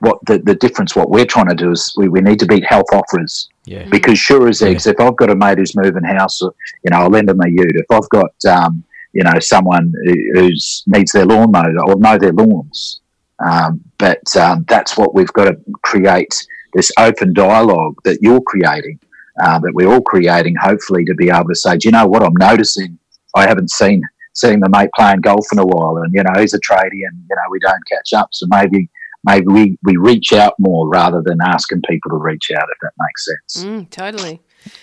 [0.00, 0.94] what the, the difference?
[0.94, 4.18] What we're trying to do is we, we need to be health offers yeah because
[4.18, 6.52] sure as eggs, if I've got a mate who's moving house, or,
[6.84, 7.72] you know, I'll lend them a ute.
[7.74, 12.18] If I've got, um, you know, someone who- who's needs their lawn mowed, I'll mow
[12.18, 13.00] their lawns.
[13.44, 16.34] Um, but um, that's what we've got to create
[16.74, 18.98] this open dialogue that you're creating,
[19.42, 22.22] uh, that we're all creating, hopefully to be able to say, do you know what
[22.22, 22.98] I'm noticing?
[23.34, 24.02] I haven't seen
[24.34, 27.16] seen the mate playing golf in a while, and you know he's a tradie, and
[27.28, 28.28] you know we don't catch up.
[28.32, 28.88] So maybe
[29.26, 32.92] maybe we, we reach out more rather than asking people to reach out, if that
[32.98, 33.64] makes sense.
[33.64, 34.40] Mm, totally.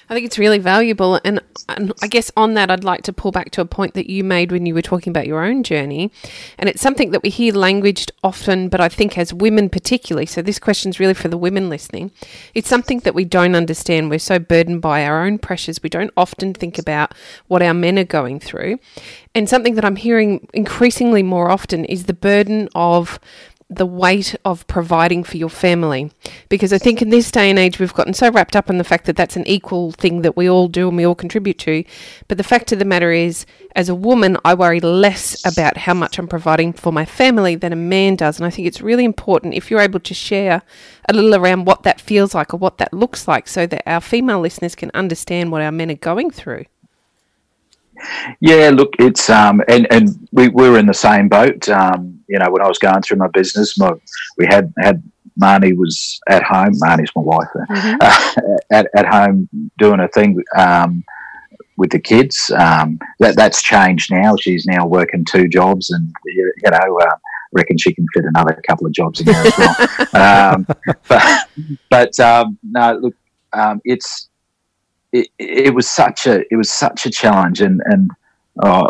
[0.09, 1.19] I think it's really valuable.
[1.23, 4.09] And, and I guess on that, I'd like to pull back to a point that
[4.09, 6.11] you made when you were talking about your own journey.
[6.57, 10.41] And it's something that we hear languaged often, but I think as women particularly, so
[10.41, 12.11] this question is really for the women listening,
[12.53, 14.09] it's something that we don't understand.
[14.09, 15.81] We're so burdened by our own pressures.
[15.81, 17.13] We don't often think about
[17.47, 18.79] what our men are going through.
[19.35, 23.19] And something that I'm hearing increasingly more often is the burden of
[23.75, 26.11] the weight of providing for your family.
[26.49, 28.83] Because I think in this day and age, we've gotten so wrapped up in the
[28.83, 31.83] fact that that's an equal thing that we all do and we all contribute to.
[32.27, 35.93] But the fact of the matter is, as a woman, I worry less about how
[35.93, 38.37] much I'm providing for my family than a man does.
[38.37, 40.61] And I think it's really important if you're able to share
[41.09, 44.01] a little around what that feels like or what that looks like so that our
[44.01, 46.65] female listeners can understand what our men are going through.
[48.39, 51.67] Yeah, look, it's um, and and we, we were in the same boat.
[51.69, 53.91] Um, you know, when I was going through my business, my
[54.37, 55.03] we had had
[55.41, 56.73] Marnie was at home.
[56.81, 57.47] Marnie's my wife
[58.01, 61.03] uh, at at home doing a thing um,
[61.77, 62.51] with the kids.
[62.51, 64.35] Um, that that's changed now.
[64.35, 66.99] She's now working two jobs, and you you know.
[66.99, 67.15] Uh,
[67.53, 69.75] reckon she can fit another couple of jobs in there as well.
[70.53, 70.67] um,
[71.07, 71.47] but
[71.89, 73.15] but um, no, look,
[73.53, 74.29] um, it's
[75.13, 78.11] it, it was such a it was such a challenge, and and
[78.61, 78.87] uh,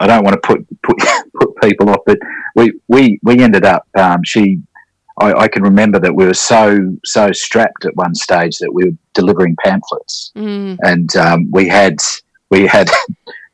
[0.00, 0.96] I don't want to put put
[1.38, 2.18] put people off, but
[2.54, 3.86] we we we ended up.
[3.96, 4.60] Um, she,
[5.20, 8.84] I, I can remember that we were so so strapped at one stage that we
[8.84, 10.78] were delivering pamphlets, Mm.
[10.82, 11.96] and um, we had
[12.50, 12.88] we had.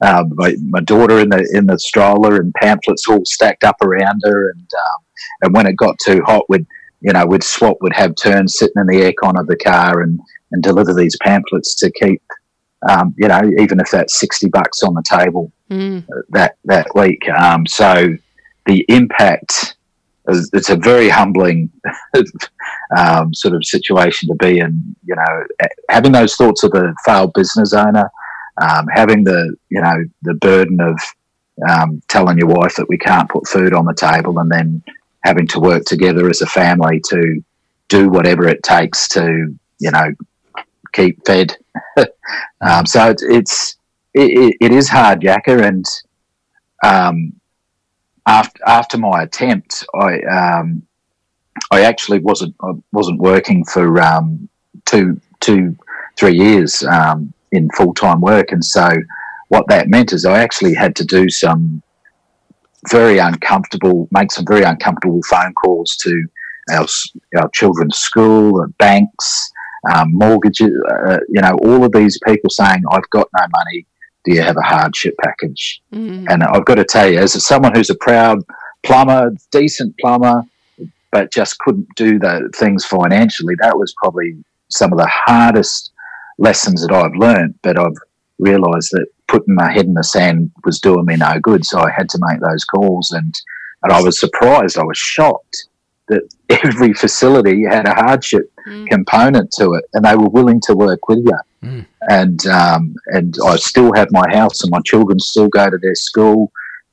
[0.04, 4.20] Um, my, my daughter in the in the stroller and pamphlets all stacked up around
[4.24, 5.04] her, and um,
[5.40, 6.66] and when it got too hot, we'd
[7.00, 10.20] you know we'd swap, would have turns sitting in the aircon of the car and
[10.52, 12.22] and deliver these pamphlets to keep,
[12.88, 16.06] um, you know, even if that's sixty bucks on the table Mm.
[16.28, 17.26] that that week.
[17.30, 18.14] Um, so
[18.66, 19.76] the impact,
[20.28, 21.70] is- it's a very humbling
[22.96, 24.94] um, sort of situation to be in.
[25.04, 25.44] You know,
[25.90, 28.10] having those thoughts of a failed business owner,
[28.60, 30.98] um, having the you know the burden of
[31.68, 34.82] um, telling your wife that we can't put food on the table, and then
[35.24, 37.42] having to work together as a family to
[37.88, 40.12] do whatever it takes to you know
[40.94, 41.56] keep fed.
[42.60, 43.76] Um, so it, it's
[44.14, 45.84] it, it is hard, Yakka, and
[46.82, 47.34] um,
[48.26, 50.82] after after my attempt, I um,
[51.70, 54.48] I actually wasn't I wasn't working for um,
[54.86, 55.76] two two
[56.16, 58.88] three years um, in full time work, and so
[59.48, 61.82] what that meant is I actually had to do some
[62.90, 66.26] very uncomfortable, make some very uncomfortable phone calls to
[66.72, 66.86] our,
[67.36, 69.52] our children's school, banks,
[69.92, 73.86] um, mortgages, uh, you know, all of these people saying, I've got no money.
[74.24, 75.82] Do you have a hardship package?
[75.92, 76.26] Mm.
[76.30, 78.42] And I've got to tell you, as someone who's a proud
[78.82, 80.42] plumber, decent plumber,
[81.12, 85.92] but just couldn't do the things financially, that was probably some of the hardest
[86.38, 87.54] lessons that I've learned.
[87.62, 87.96] But I've
[88.38, 91.64] realised that putting my head in the sand was doing me no good.
[91.64, 93.34] So I had to make those calls, and
[93.82, 94.78] and I was surprised.
[94.78, 95.66] I was shocked
[96.08, 96.22] that
[96.64, 98.88] every facility had a hardship mm.
[98.88, 101.38] component to it, and they were willing to work with you.
[101.62, 101.86] Mm.
[102.08, 105.94] And um, and I still have my house, and my children still go to their
[105.94, 106.52] school,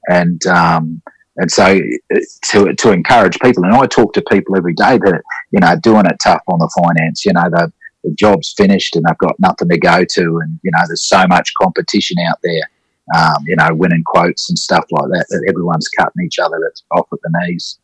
[0.10, 1.02] and um,
[1.38, 2.20] and so uh,
[2.52, 5.22] to to encourage people, and I talk to people every day that
[5.52, 7.26] you know doing it tough on the finance.
[7.26, 7.72] You know, the
[8.04, 11.26] the job's finished, and they've got nothing to go to, and you know, there's so
[11.28, 12.70] much competition out there.
[13.18, 17.08] Um, you know, winning quotes and stuff like that, that everyone's cutting each other off
[17.12, 17.80] at the knees.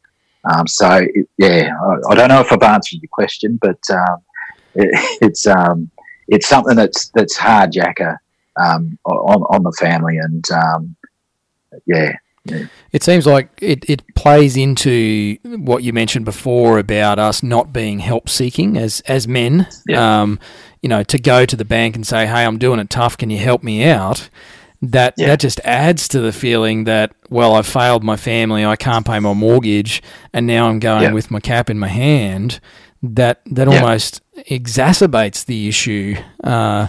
[0.52, 4.18] Um, so it, yeah, I, I, don't know if I've answered your question, but um,
[4.76, 4.90] it,
[5.22, 5.90] it's um,
[6.28, 8.18] it's something that's that's hard, Yakka,
[8.60, 10.96] um, on on the family, and um,
[11.86, 12.14] yeah,
[12.46, 12.66] yeah.
[12.92, 18.00] It seems like it, it plays into what you mentioned before about us not being
[18.00, 19.68] help seeking as as men.
[19.88, 20.22] Yeah.
[20.22, 20.40] Um,
[20.82, 23.18] you know, to go to the bank and say, "Hey, I'm doing it tough.
[23.18, 24.30] Can you help me out?"
[24.82, 25.28] That yeah.
[25.28, 29.20] that just adds to the feeling that well I've failed my family I can't pay
[29.20, 31.14] my mortgage and now I'm going yeah.
[31.14, 32.60] with my cap in my hand
[33.02, 33.82] that that yeah.
[33.82, 36.88] almost exacerbates the issue uh,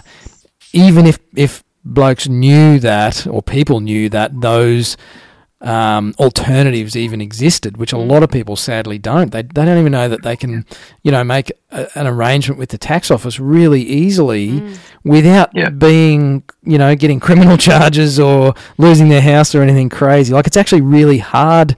[0.73, 4.95] even if if blokes knew that or people knew that those
[5.61, 8.07] um, alternatives even existed, which a mm.
[8.07, 9.31] lot of people sadly don't.
[9.31, 10.65] They, they don't even know that they can,
[11.03, 14.79] you know, make a, an arrangement with the tax office really easily mm.
[15.03, 15.69] without yeah.
[15.69, 20.33] being, you know, getting criminal charges or losing their house or anything crazy.
[20.33, 21.75] Like it's actually really hard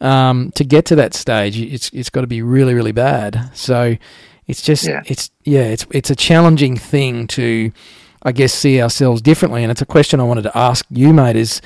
[0.00, 1.58] um, to get to that stage.
[1.60, 3.50] It's it's got to be really really bad.
[3.54, 3.96] So
[4.46, 5.02] it's just yeah.
[5.06, 7.72] it's yeah it's it's a challenging thing to,
[8.22, 9.64] I guess, see ourselves differently.
[9.64, 11.34] And it's a question I wanted to ask you, mate.
[11.34, 11.60] Is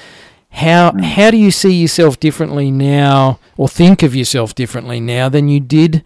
[0.55, 1.03] how mm.
[1.03, 5.59] how do you see yourself differently now, or think of yourself differently now than you
[5.61, 6.05] did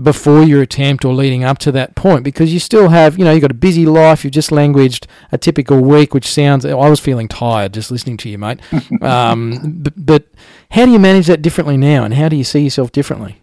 [0.00, 2.22] before your attempt or leading up to that point?
[2.22, 4.24] Because you still have, you know, you've got a busy life.
[4.24, 6.64] You've just languaged a typical week, which sounds.
[6.64, 8.60] I was feeling tired just listening to you, mate.
[9.02, 10.24] um, but, but
[10.70, 13.42] how do you manage that differently now, and how do you see yourself differently?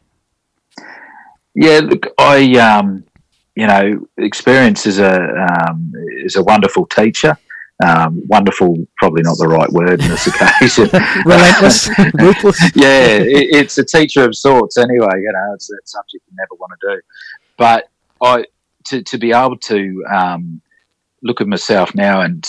[1.53, 3.03] Yeah, look, I um,
[3.55, 5.91] you know, experience is a um,
[6.23, 7.37] is a wonderful teacher.
[7.85, 10.89] Um, wonderful, probably not the right word in this occasion.
[11.25, 12.59] Relentless, ruthless.
[12.75, 14.77] yeah, it, it's a teacher of sorts.
[14.77, 17.01] Anyway, you know, it's a subject you never want to do.
[17.57, 17.89] But
[18.21, 18.43] I,
[18.87, 20.61] to, to be able to um,
[21.23, 22.45] look at myself now and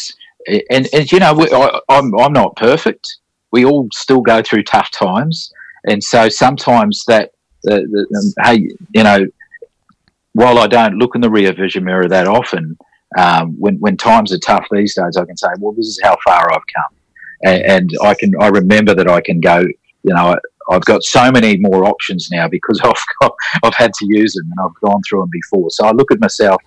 [0.71, 3.19] and, and you know, I, I'm I'm not perfect.
[3.53, 5.53] We all still go through tough times,
[5.85, 7.33] and so sometimes that
[7.65, 9.27] the, the um, hey, you know,
[10.33, 12.79] while I don't look in the rear vision mirror that often,
[13.19, 16.17] um, when when times are tough these days, I can say, well, this is how
[16.25, 16.97] far I've come,
[17.45, 19.61] and, and I can I remember that I can go.
[20.03, 20.37] You know,
[20.71, 24.51] I've got so many more options now because I've got, I've had to use them
[24.51, 25.71] and I've gone through them before.
[25.71, 26.63] So I look at myself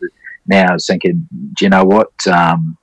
[0.48, 1.28] now thinking,
[1.58, 2.12] do you know what?
[2.28, 2.78] Um,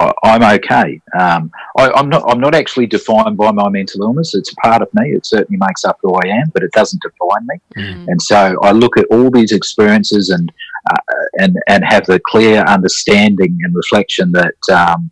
[0.00, 1.00] I, am okay.
[1.18, 2.24] Um, I, am not.
[2.28, 4.34] I'm not actually defined by my mental illness.
[4.34, 5.10] It's a part of me.
[5.10, 7.56] It certainly makes up who I am, but it doesn't define me.
[7.76, 8.08] Mm.
[8.08, 10.52] And so I look at all these experiences and
[10.90, 10.96] uh,
[11.38, 14.54] and and have the clear understanding and reflection that.
[14.72, 15.10] Um,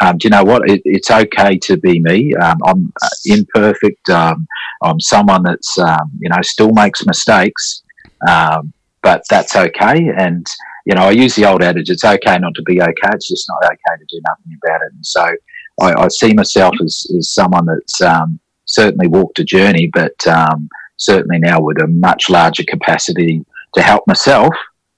[0.00, 0.70] um, do you know what?
[0.70, 2.32] It, it's okay to be me.
[2.36, 4.08] Um, I'm uh, imperfect.
[4.08, 4.46] Um,
[4.82, 7.82] I'm someone that's you know still makes mistakes,
[9.02, 10.10] but that's okay.
[10.16, 10.46] And
[10.86, 13.10] you know, I use the old adage, it's okay not to be okay.
[13.14, 14.92] It's just not okay to do nothing about it.
[14.94, 15.24] And so
[15.80, 20.68] I, I see myself as, as someone that's um, certainly walked a journey, but um,
[20.96, 24.54] certainly now with a much larger capacity to help myself.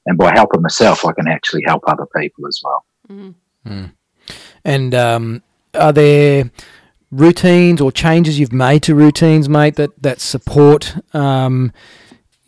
[0.07, 2.85] And by helping myself, I can actually help other people as well.
[3.09, 3.73] Mm-hmm.
[3.73, 3.93] Mm.
[4.65, 5.43] And um,
[5.75, 6.51] are there
[7.11, 11.73] routines or changes you've made to routines, mate, that, that support, um,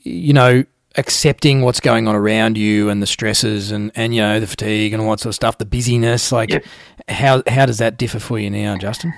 [0.03, 0.65] you know,
[0.97, 4.93] accepting what's going on around you and the stresses and, and you know the fatigue
[4.93, 6.33] and all that sort of stuff, the busyness.
[6.33, 6.65] Like, yep.
[7.09, 9.15] how how does that differ for you now, Justin?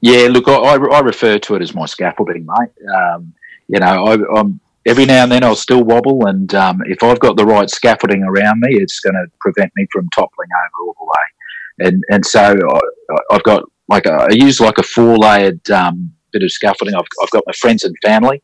[0.00, 2.88] Yeah, look, I, I refer to it as my scaffolding, mate.
[2.94, 3.34] Um,
[3.68, 7.20] you know, I, am every now and then I'll still wobble, and um, if I've
[7.20, 10.96] got the right scaffolding around me, it's going to prevent me from toppling over all
[10.98, 11.88] the way.
[11.88, 16.12] And and so I, I've got like a, I use like a four layered um,
[16.32, 16.94] bit of scaffolding.
[16.94, 18.42] I've, I've got my friends and family.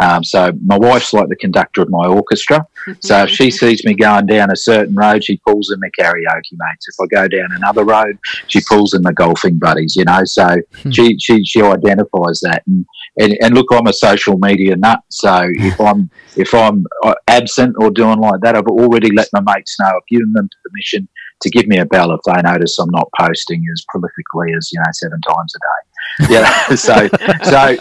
[0.00, 2.64] Um, so my wife's like the conductor of my orchestra.
[3.00, 6.52] So if she sees me going down a certain road, she pulls in the karaoke
[6.52, 6.86] mates.
[6.88, 8.16] If I go down another road,
[8.48, 9.94] she pulls in the golfing buddies.
[9.94, 10.90] You know, so Hmm.
[10.90, 12.62] she she she identifies that.
[12.66, 12.86] And,
[13.18, 15.00] and and look, I'm a social media nut.
[15.10, 19.40] So if I'm if I'm uh, absent or doing like that, I've already let my
[19.40, 19.86] mates know.
[19.88, 21.08] I've given them permission
[21.42, 24.80] to give me a bell if they notice I'm not posting as prolifically as you
[24.80, 25.87] know seven times a day.
[26.28, 27.08] Yeah, so
[27.44, 27.76] so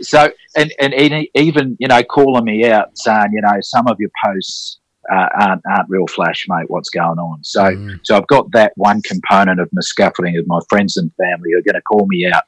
[0.00, 0.94] so and and
[1.34, 4.78] even you know calling me out saying you know some of your posts
[5.12, 6.66] uh, aren't aren't real flash, mate.
[6.68, 7.42] What's going on?
[7.42, 7.98] So Mm.
[8.04, 11.62] so I've got that one component of my scaffolding of my friends and family are
[11.62, 12.44] going to call me out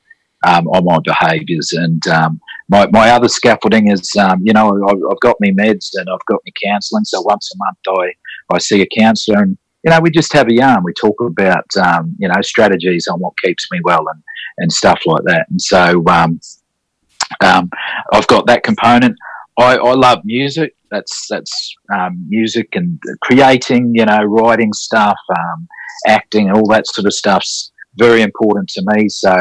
[0.47, 5.03] um, on my behaviours, and um, my my other scaffolding is um, you know I've,
[5.11, 7.05] I've got my meds and I've got my counselling.
[7.05, 9.59] So once a month I I see a counsellor and.
[9.85, 10.83] You know, we just have a yarn.
[10.85, 14.23] We talk about, um, you know, strategies on what keeps me well and,
[14.59, 15.47] and stuff like that.
[15.51, 16.41] And so, um,
[17.43, 17.71] um,
[18.13, 19.17] I've got that component.
[19.59, 20.75] I, I love music.
[20.91, 25.69] That's that's um, music and creating, you know, writing stuff, um,
[26.07, 29.09] acting, all that sort of stuff's very important to me.
[29.09, 29.35] So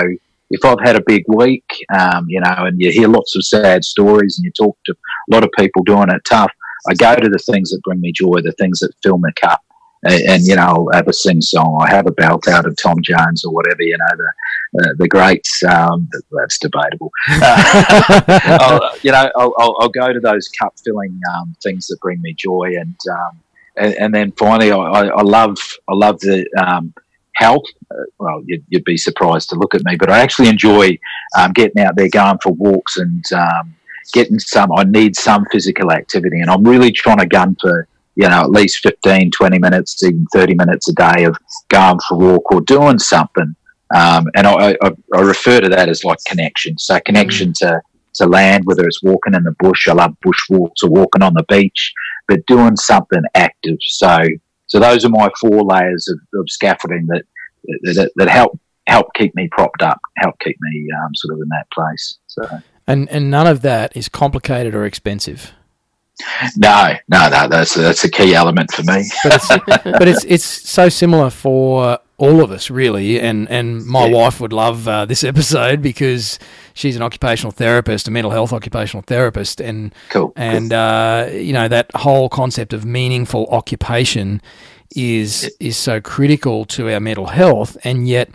[0.50, 1.66] if I've had a big week,
[1.98, 5.34] um, you know, and you hear lots of sad stories, and you talk to a
[5.34, 6.52] lot of people doing it tough,
[6.90, 9.62] I go to the things that bring me joy, the things that fill my cup.
[10.04, 11.80] And, and you know, I'll have a sing song.
[11.82, 13.82] I have a belt out of Tom Jones or whatever.
[13.82, 14.32] You know, the
[14.80, 15.64] uh, the greats.
[15.64, 17.12] Um, that's debatable.
[17.30, 18.18] Uh,
[18.62, 22.22] I'll, you know, I'll, I'll, I'll go to those cup filling um, things that bring
[22.22, 23.40] me joy, and um,
[23.78, 25.58] and, and then finally, I, I I love
[25.90, 26.94] I love the um,
[27.36, 27.66] health.
[27.92, 30.98] Uh, well, you'd, you'd be surprised to look at me, but I actually enjoy
[31.38, 33.76] um, getting out there, going for walks, and um,
[34.14, 34.72] getting some.
[34.72, 38.52] I need some physical activity, and I'm really trying to gun for you know at
[38.52, 41.38] least 15, 20 minutes, even 30 minutes a day of
[41.70, 43.56] going for a walk or doing something.
[43.94, 46.78] Um, and I, I, I refer to that as like connection.
[46.78, 47.82] So connection to
[48.16, 49.88] to land, whether it's walking in the bush.
[49.88, 51.94] I love bush walks or walking on the beach,
[52.28, 53.78] but doing something active.
[53.82, 54.20] So,
[54.68, 57.24] so those are my four layers of, of scaffolding that,
[57.84, 61.50] that that help help keep me propped up, help keep me um, sort of in
[61.50, 62.18] that place.
[62.28, 65.54] So, And and none of that is complicated or expensive.
[66.58, 69.04] No, no, no, that's that's a key element for me.
[69.24, 69.48] But it's
[69.86, 73.20] but it's it's so similar for all of us really.
[73.20, 74.14] And and my Yeah.
[74.16, 76.40] wife would love uh, this episode because
[76.74, 80.34] she's an occupational therapist, a mental health occupational therapist, and Cool.
[80.36, 84.42] and uh, you know that whole concept of meaningful occupation
[84.96, 88.30] is is so critical to our mental health and yet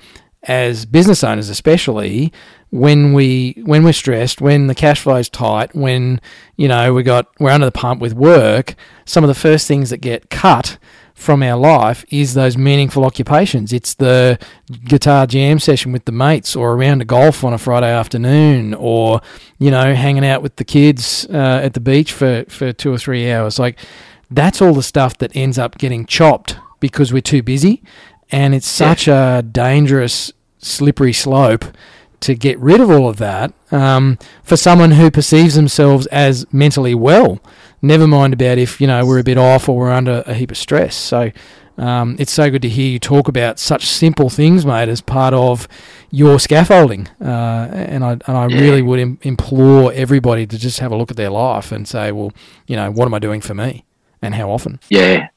[0.44, 2.32] as business owners especially
[2.76, 6.20] when we when we're stressed when the cash flow's tight when
[6.56, 8.74] you know we got we're under the pump with work
[9.04, 10.78] some of the first things that get cut
[11.16, 13.72] from our life is those meaningful occupations.
[13.72, 14.38] It's the
[14.84, 18.74] guitar jam session with the mates, or a round of golf on a Friday afternoon,
[18.74, 19.22] or
[19.58, 22.98] you know, hanging out with the kids uh, at the beach for, for two or
[22.98, 23.58] three hours.
[23.58, 23.78] Like
[24.30, 27.82] that's all the stuff that ends up getting chopped because we're too busy,
[28.30, 31.64] and it's such a dangerous, slippery slope
[32.20, 36.94] to get rid of all of that um, for someone who perceives themselves as mentally
[36.94, 37.40] well.
[37.82, 40.50] Never mind about if you know we're a bit off or we're under a heap
[40.50, 40.94] of stress.
[40.96, 41.30] So
[41.78, 45.34] um, it's so good to hear you talk about such simple things, mate, as part
[45.34, 45.68] of
[46.10, 47.06] your scaffolding.
[47.20, 48.60] Uh, and I and I Yeah.
[48.60, 52.12] really would Im- implore everybody to just have a look at their life and say,
[52.12, 52.32] well,
[52.66, 53.84] you know, what am I doing for me,
[54.22, 54.80] and how often?
[54.88, 55.28] Yeah,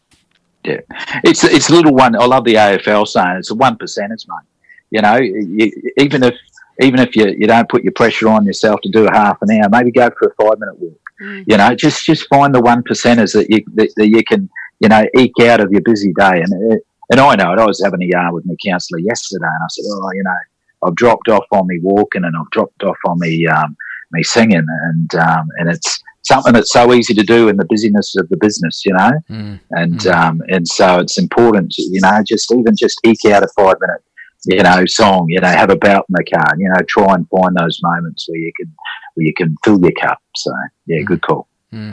[0.64, 0.78] yeah.
[1.26, 2.16] It's it's a little one.
[2.16, 4.48] I love the AFL saying it's a one percenters, mate.
[4.92, 6.36] You know, you, even if
[6.82, 9.52] even if you, you don't put your pressure on yourself to do a half an
[9.52, 11.00] hour, maybe go for a five minute walk.
[11.22, 11.44] Mm.
[11.48, 14.50] You know, just just find the one percenters that you that, that you can
[14.80, 16.42] you know eke out of your busy day.
[16.42, 16.80] And
[17.12, 17.60] and I know it.
[17.60, 20.88] I was having a yarn with my counsellor yesterday, and I said, oh, you know,
[20.88, 23.76] I've dropped off on me walking, and I've dropped off on me um,
[24.12, 28.16] me singing, and um, and it's something that's so easy to do in the busyness
[28.18, 29.60] of the business, you know Mm.
[29.72, 30.16] and Mm.
[30.16, 33.76] um, and so it's important, to, you know, just even just eke out a five
[33.82, 34.02] minute,
[34.46, 37.28] you know, song, you know, have a bout in the car, you know, try and
[37.30, 38.74] find those moments where you can
[39.16, 40.20] where you can fill your cup.
[40.36, 40.52] So
[40.86, 41.06] yeah, hmm.
[41.06, 41.48] good call.
[41.72, 41.92] Hmm.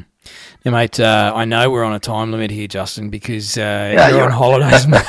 [0.66, 0.98] Yeah, mate.
[0.98, 4.24] Uh, I know we're on a time limit here, Justin, because uh, Yeah, you're you're
[4.24, 5.04] on holidays, mate.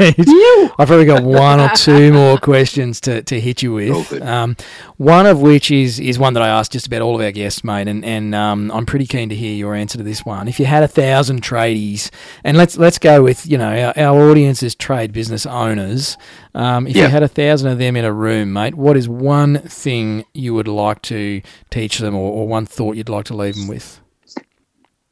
[0.00, 4.20] I've probably got one or two more questions to, to hit you with.
[4.20, 4.56] Um,
[4.96, 7.62] one of which is is one that I asked just about all of our guests,
[7.62, 10.48] mate, and and um, I'm pretty keen to hear your answer to this one.
[10.48, 12.10] If you had a thousand tradies,
[12.42, 16.16] and let's let's go with you know our, our audience is trade business owners.
[16.52, 19.58] Um, if you had a thousand of them in a room, mate, what is one
[19.60, 23.54] thing you would like to teach them, or, or one thought you'd like to leave
[23.54, 24.00] them with?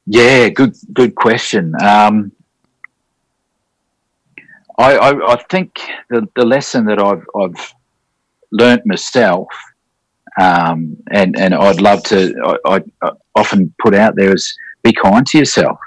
[0.07, 1.75] Yeah, good good question.
[1.83, 2.33] Um,
[4.79, 5.79] I, I, I think
[6.11, 7.75] the, the lesson that I've I've
[8.53, 9.49] learnt myself,
[10.41, 15.27] um, and and I'd love to I, I often put out there is be kind
[15.27, 15.79] to yourself.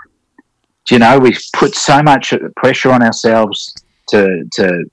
[0.85, 3.75] Do you know we put so much pressure on ourselves
[4.09, 4.85] to to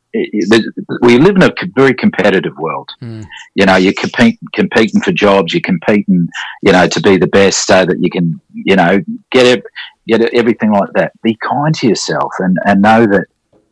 [1.03, 2.89] we live in a very competitive world.
[3.03, 3.25] Mm.
[3.55, 6.29] You know, you're compete, competing for jobs, you're competing,
[6.63, 9.01] you know, to be the best so that you can, you know,
[9.33, 9.65] get it,
[10.07, 11.13] get it, everything like that.
[11.23, 13.27] Be kind to yourself and and know that.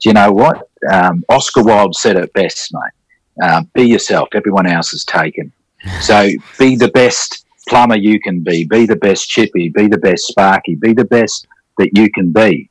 [0.05, 0.69] You know what?
[0.91, 3.45] Um, Oscar Wilde said it best, mate.
[3.45, 4.31] Uh, be yourself.
[4.35, 5.53] Everyone else is taken.
[6.01, 6.29] So
[6.59, 8.65] be the best plumber you can be.
[8.65, 9.69] Be the best chippy.
[9.69, 10.77] Be the best sparky.
[10.77, 11.47] Be the best
[11.79, 12.71] that you can be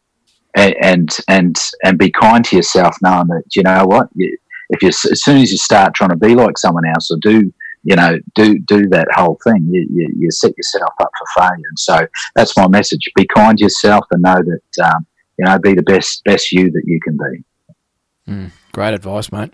[0.56, 4.38] and and and be kind to yourself, knowing that you know what, you,
[4.70, 7.52] if you as soon as you start trying to be like someone else or do
[7.84, 11.68] you know do do that whole thing, you, you, you set yourself up for failure.
[11.70, 15.06] And so that's my message: be kind to yourself and know that um,
[15.38, 18.32] you know be the best best you that you can be.
[18.32, 19.54] Mm, great advice, mate.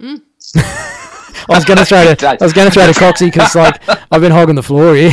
[0.00, 0.22] Mm.
[1.46, 3.80] I was going to throw to I was going to throw to Coxie because like
[4.14, 5.10] I've been hogging the floor here.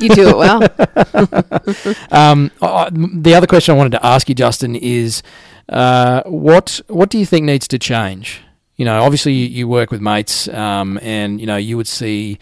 [0.00, 0.62] you do it well.
[2.10, 5.22] um, I, the other question I wanted to ask you, Justin, is
[5.68, 8.40] uh, what what do you think needs to change?
[8.76, 12.38] You know, obviously you, you work with mates, um, and you know you would see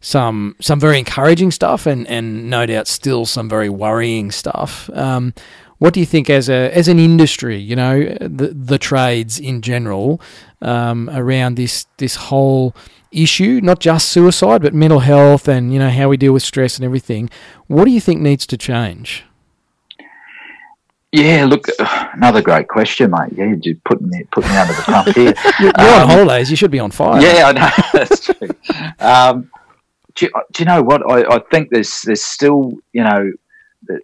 [0.00, 4.88] some some very encouraging stuff, and, and no doubt still some very worrying stuff.
[4.90, 5.34] Um,
[5.78, 9.62] what do you think as a as an industry, you know, the the trades in
[9.62, 10.20] general,
[10.60, 12.74] um, around this this whole
[13.12, 16.76] issue, not just suicide, but mental health and you know how we deal with stress
[16.76, 17.30] and everything.
[17.66, 19.24] What do you think needs to change?
[21.12, 21.66] Yeah, look,
[22.12, 23.32] another great question, mate.
[23.32, 25.34] Yeah, you put me put me under the pump here.
[25.60, 26.50] You're um, on holidays.
[26.50, 27.20] You should be on fire.
[27.20, 28.48] Yeah, I know that's true.
[28.98, 29.50] Um,
[30.14, 31.08] do, you, do, you know what?
[31.10, 33.32] I, I think there's there's still you know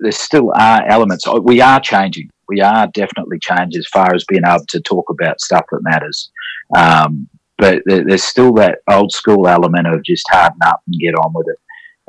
[0.00, 1.24] there still are elements.
[1.42, 2.30] We are changing.
[2.48, 6.30] We are definitely changing as far as being able to talk about stuff that matters.
[6.76, 11.32] Um, but there's still that old school element of just harden up and get on
[11.34, 11.58] with it.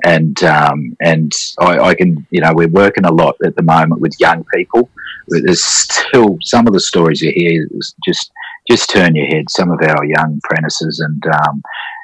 [0.03, 4.01] And um, and I, I, can you know we're working a lot at the moment
[4.01, 4.89] with young people.
[5.29, 7.67] There's still some of the stories you hear
[8.05, 8.31] just
[8.69, 9.45] just turn your head.
[9.49, 11.61] Some of our young apprentices and um,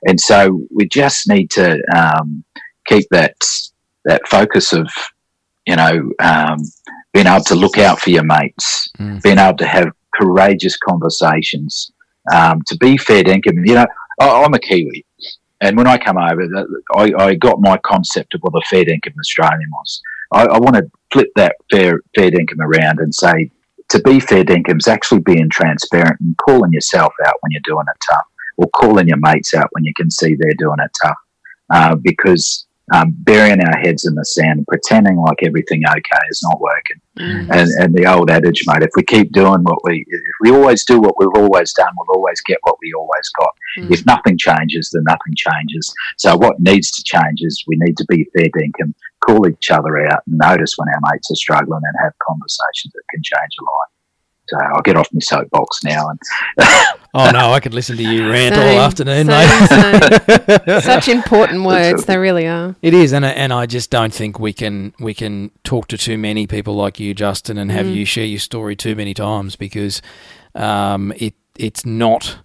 [0.08, 2.46] and so we just need to um,
[2.88, 3.36] keep that
[4.06, 4.90] that focus of
[5.66, 6.58] you know, um,
[7.14, 9.22] being able to look out for your mates, mm.
[9.22, 11.92] being able to have courageous conversations,
[12.34, 13.66] um, to be fair dinkum.
[13.68, 13.86] You know,
[14.20, 15.06] I, am a Kiwi,
[15.62, 16.48] and when I come over,
[16.96, 20.02] I, I, got my concept of what a fair dinkum Australian was.
[20.32, 23.52] I, I want to flip that fair fair dinkum around and say
[23.90, 27.86] to be fair dinkum is actually being transparent and calling yourself out when you're doing
[27.94, 28.26] it tough,
[28.58, 31.18] or calling your mates out when you can see they're doing it tough,
[31.74, 36.42] uh, because um, burying our heads in the sand and pretending like everything okay is
[36.44, 37.02] not working.
[37.20, 37.50] Mm.
[37.50, 40.84] And, and the old adage, mate, if we keep doing what we, if we always
[40.86, 43.54] do what we've always done, we'll always get what we always got.
[43.80, 43.92] Mm.
[43.92, 45.94] If nothing changes, then nothing changes.
[46.18, 48.94] So what needs to change is we need to be fair dinkum,
[49.26, 53.04] call each other out, and notice when our mates are struggling and have conversations that
[53.10, 54.01] can change a life.
[54.52, 56.10] So I'll get off my soapbox now.
[56.10, 56.20] And
[57.14, 60.00] oh no, I could listen to you rant same, all afternoon, same,
[60.68, 60.82] mate.
[60.84, 62.76] Such important words, they really are.
[62.82, 66.18] It is, and and I just don't think we can we can talk to too
[66.18, 67.96] many people like you, Justin, and have mm.
[67.96, 70.02] you share your story too many times because
[70.54, 72.38] um, it it's not.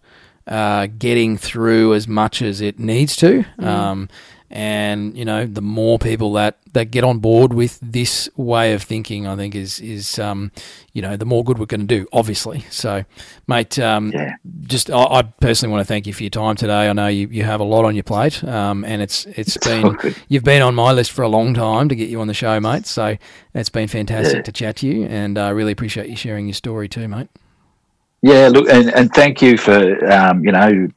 [0.49, 3.45] Uh, getting through as much as it needs to.
[3.59, 3.67] Mm.
[3.67, 4.09] Um,
[4.51, 8.83] and you know the more people that, that get on board with this way of
[8.83, 10.53] thinking, I think is is um,
[10.93, 12.07] you know the more good we're going to do.
[12.13, 13.05] Obviously, so
[13.47, 14.35] mate, um, yeah.
[14.63, 16.89] just I, I, personally want to thank you for your time today.
[16.89, 19.67] I know you, you have a lot on your plate, um, and it's it's, it's
[19.67, 22.35] been you've been on my list for a long time to get you on the
[22.35, 22.87] show, mate.
[22.87, 23.17] So
[23.53, 24.43] it's been fantastic yeah.
[24.43, 27.29] to chat to you, and I uh, really appreciate you sharing your story too, mate.
[28.23, 30.89] Yeah, look, and, and thank you for um, you know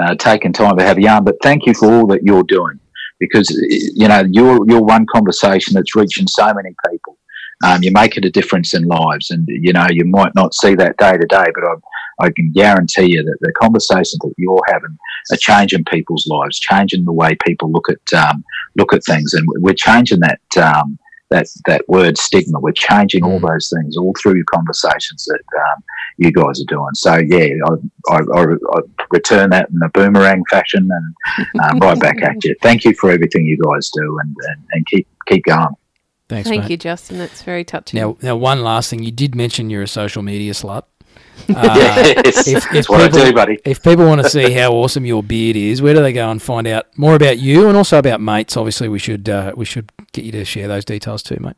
[0.00, 2.80] uh, taking time to have a yarn, but thank you for all that you're doing
[3.20, 7.18] because you know you're you're one conversation that's reaching so many people.
[7.64, 10.74] Um, you make it a difference in lives, and you know you might not see
[10.74, 14.60] that day to day, but I, I can guarantee you that the conversations that you're
[14.68, 14.96] having
[15.32, 18.44] are changing people's lives, changing the way people look at um,
[18.76, 20.98] look at things, and we're changing that um,
[21.34, 22.60] that that word stigma.
[22.60, 23.48] We're changing all mm.
[23.48, 25.82] those things all through your conversations that um,
[26.16, 26.94] you guys are doing.
[26.94, 28.80] So yeah, I, I, I,
[29.10, 32.54] return that in a boomerang fashion and um, right back at you.
[32.62, 35.74] Thank you for everything you guys do, and, and, and keep keep going.
[36.28, 36.70] Thanks, Thank mate.
[36.70, 37.18] you, Justin.
[37.18, 38.00] That's very touching.
[38.00, 39.02] Now, now, one last thing.
[39.02, 40.84] You did mention you're a social media slut.
[41.48, 43.58] Uh, yes, if, if what people, I do, buddy.
[43.64, 46.40] If people want to see how awesome your beard is, where do they go and
[46.40, 48.56] find out more about you and also about mates?
[48.56, 51.56] Obviously, we should uh, we should get you to share those details too, mate.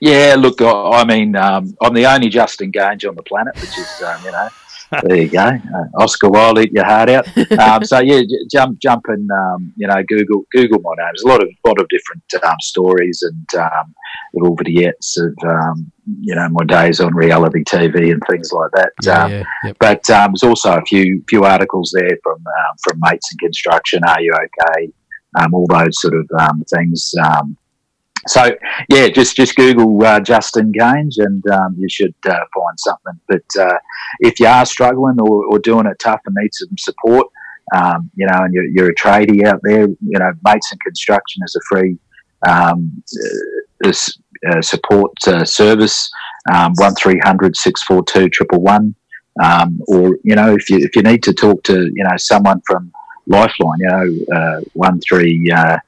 [0.00, 3.78] Yeah, look, I, I mean, um, I'm the only Justin Geange on the planet, which
[3.78, 4.48] is, um, you know,
[5.02, 7.26] there you go, uh, Oscar Wilde, eat your heart out.
[7.58, 11.06] Um, so yeah, j- jump, jump, and um, you know, Google, Google my name.
[11.12, 13.94] There's a lot of, lot of different um, stories and um,
[14.34, 15.90] little vignettes of, um,
[16.20, 18.92] you know, my days on reality TV and things like that.
[19.02, 19.76] Yeah, Um, yeah, yep.
[19.78, 24.02] But um, there's also a few few articles there from um, from mates in construction.
[24.04, 24.92] Are you okay?
[25.40, 27.12] Um, all those sort of um, things.
[27.24, 27.56] Um,
[28.26, 28.52] so
[28.88, 33.20] yeah, just just Google uh, Justin Geange and um, you should uh, find something.
[33.28, 33.76] But uh,
[34.20, 37.26] if you are struggling or, or doing it tough and need some support,
[37.76, 41.42] um, you know, and you're, you're a tradie out there, you know, Mates in Construction
[41.44, 41.98] is a free
[42.48, 43.02] um,
[43.84, 44.18] uh, s-
[44.50, 46.10] uh, support uh, service.
[46.52, 48.94] Um, one 642 111
[49.42, 52.60] um, or you know if you if you need to talk to you know someone
[52.66, 52.92] from
[53.26, 55.78] Lifeline, you know uh, one three uh,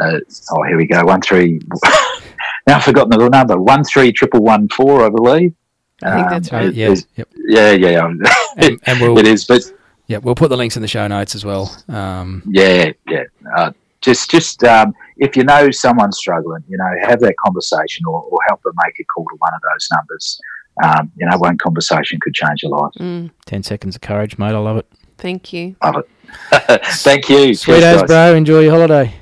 [0.00, 0.18] uh,
[0.52, 1.60] oh here we go one three
[2.66, 5.54] now I've forgotten the number one three triple one four I believe.
[6.02, 6.66] I think that's right.
[6.66, 7.28] it- Yeah, yep.
[7.36, 8.12] yeah, yeah,
[8.56, 9.62] And, and we'll it is, but
[10.06, 11.76] yeah we'll put the links in the show notes as well.
[11.88, 13.24] Um, yeah, yeah.
[13.56, 13.72] Uh,
[14.04, 18.38] just, just um, if you know someone's struggling, you know, have that conversation or, or
[18.48, 20.40] help them make a call to one of those numbers.
[20.82, 22.92] Um, you know, one conversation could change your life.
[22.98, 24.54] Mm, Ten seconds of courage, mate.
[24.54, 24.86] I love it.
[25.18, 25.76] thank you.
[25.82, 26.08] Love it.
[26.84, 27.54] Thank you.
[27.54, 28.34] Sweet Cheers, as, bro.
[28.34, 29.14] Enjoy your holiday.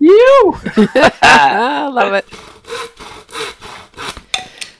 [0.00, 0.56] You.
[1.22, 2.26] Love it.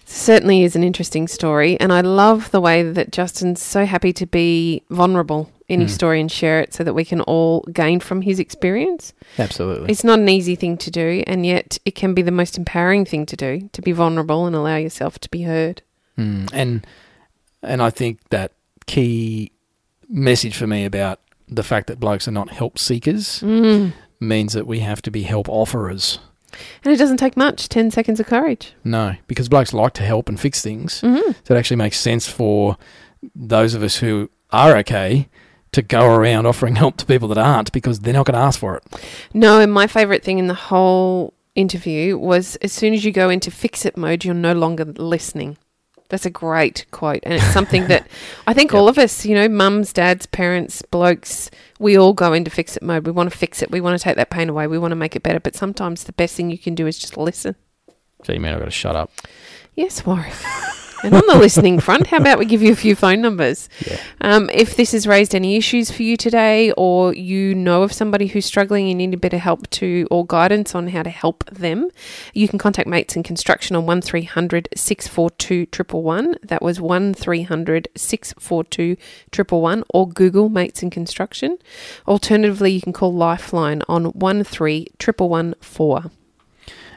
[0.06, 4.26] Certainly is an interesting story, and I love the way that Justin's so happy to
[4.26, 8.22] be vulnerable in his story and share it so that we can all gain from
[8.22, 9.12] his experience.
[9.38, 9.90] Absolutely.
[9.90, 13.04] It's not an easy thing to do, and yet it can be the most empowering
[13.04, 15.82] thing to do to be vulnerable and allow yourself to be heard.
[16.18, 16.86] Mm, and
[17.62, 18.52] and I think that
[18.86, 19.52] key
[20.08, 23.92] message for me about the fact that blokes are not help seekers Mm.
[24.20, 26.18] means that we have to be help offerers.
[26.84, 28.74] And it doesn't take much 10 seconds of courage.
[28.84, 31.00] No, because blokes like to help and fix things.
[31.00, 31.34] Mhm.
[31.44, 32.76] So it actually makes sense for
[33.34, 35.28] those of us who are okay
[35.72, 38.60] to go around offering help to people that aren't because they're not going to ask
[38.60, 38.84] for it.
[39.32, 43.30] No, and my favorite thing in the whole interview was as soon as you go
[43.30, 45.56] into fix it mode, you're no longer listening.
[46.08, 47.20] That's a great quote.
[47.22, 48.06] And it's something that
[48.46, 52.50] I think all of us, you know, mums, dads, parents, blokes, we all go into
[52.50, 53.06] fix it mode.
[53.06, 53.70] We want to fix it.
[53.70, 54.66] We want to take that pain away.
[54.66, 55.40] We want to make it better.
[55.40, 57.56] But sometimes the best thing you can do is just listen.
[58.24, 59.10] So you mean I've got to shut up?
[59.74, 60.32] Yes, Warren.
[61.02, 63.68] and on the listening front, how about we give you a few phone numbers?
[63.86, 64.00] Yeah.
[64.20, 68.28] Um, if this has raised any issues for you today, or you know of somebody
[68.28, 71.44] who's struggling and need a bit of help to or guidance on how to help
[71.46, 71.90] them,
[72.34, 76.38] you can contact Mates in Construction on 1300 642 111.
[76.42, 78.96] That was 1300 642
[79.32, 81.58] 111, or Google Mates in Construction.
[82.06, 86.10] Alternatively, you can call Lifeline on 131114.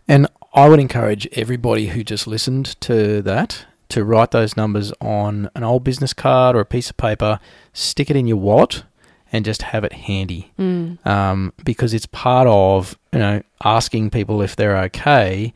[0.08, 5.50] And I would encourage everybody who just listened to that to write those numbers on
[5.56, 7.40] an old business card or a piece of paper,
[7.74, 8.84] stick it in your wallet,
[9.32, 10.52] and just have it handy.
[10.58, 11.06] Mm.
[11.06, 15.54] Um, because it's part of you know asking people if they're okay.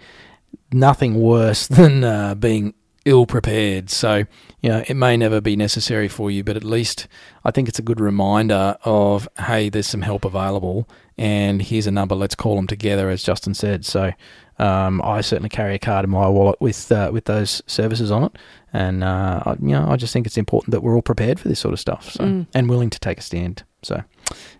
[0.72, 2.74] Nothing worse than uh, being
[3.06, 3.90] ill prepared.
[3.90, 4.26] So
[4.62, 7.08] you know it may never be necessary for you, but at least
[7.44, 10.88] I think it's a good reminder of hey, there's some help available,
[11.20, 12.16] and here's a number.
[12.16, 13.86] Let's call them together, as Justin said.
[13.86, 14.12] So
[14.58, 18.24] um, I certainly carry a card in my wallet with uh, with those services on
[18.24, 18.32] it,
[18.74, 21.48] and uh, I, you know I just think it's important that we're all prepared for
[21.50, 22.48] this sort of stuff, so Mm.
[22.56, 23.64] and willing to take a stand.
[23.84, 24.02] So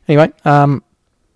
[0.08, 0.84] anyway, um,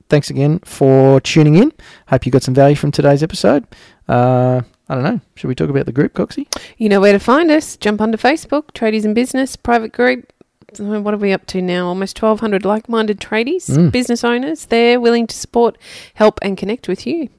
[0.10, 1.72] thanks again for tuning in.
[2.10, 3.66] Hope you got some value from today's episode.
[4.08, 5.22] Uh, I don't know.
[5.36, 6.46] Should we talk about the group, Coxie?
[6.78, 7.78] You know where to find us.
[7.78, 10.32] Jump onto Facebook, Tradies in Business, private group.
[10.78, 11.88] So What are we up to now?
[11.88, 13.92] Almost 1,200 like minded tradies, Mm.
[13.92, 14.66] business owners.
[14.66, 15.78] They're willing to support,
[16.16, 17.30] help, and connect with you.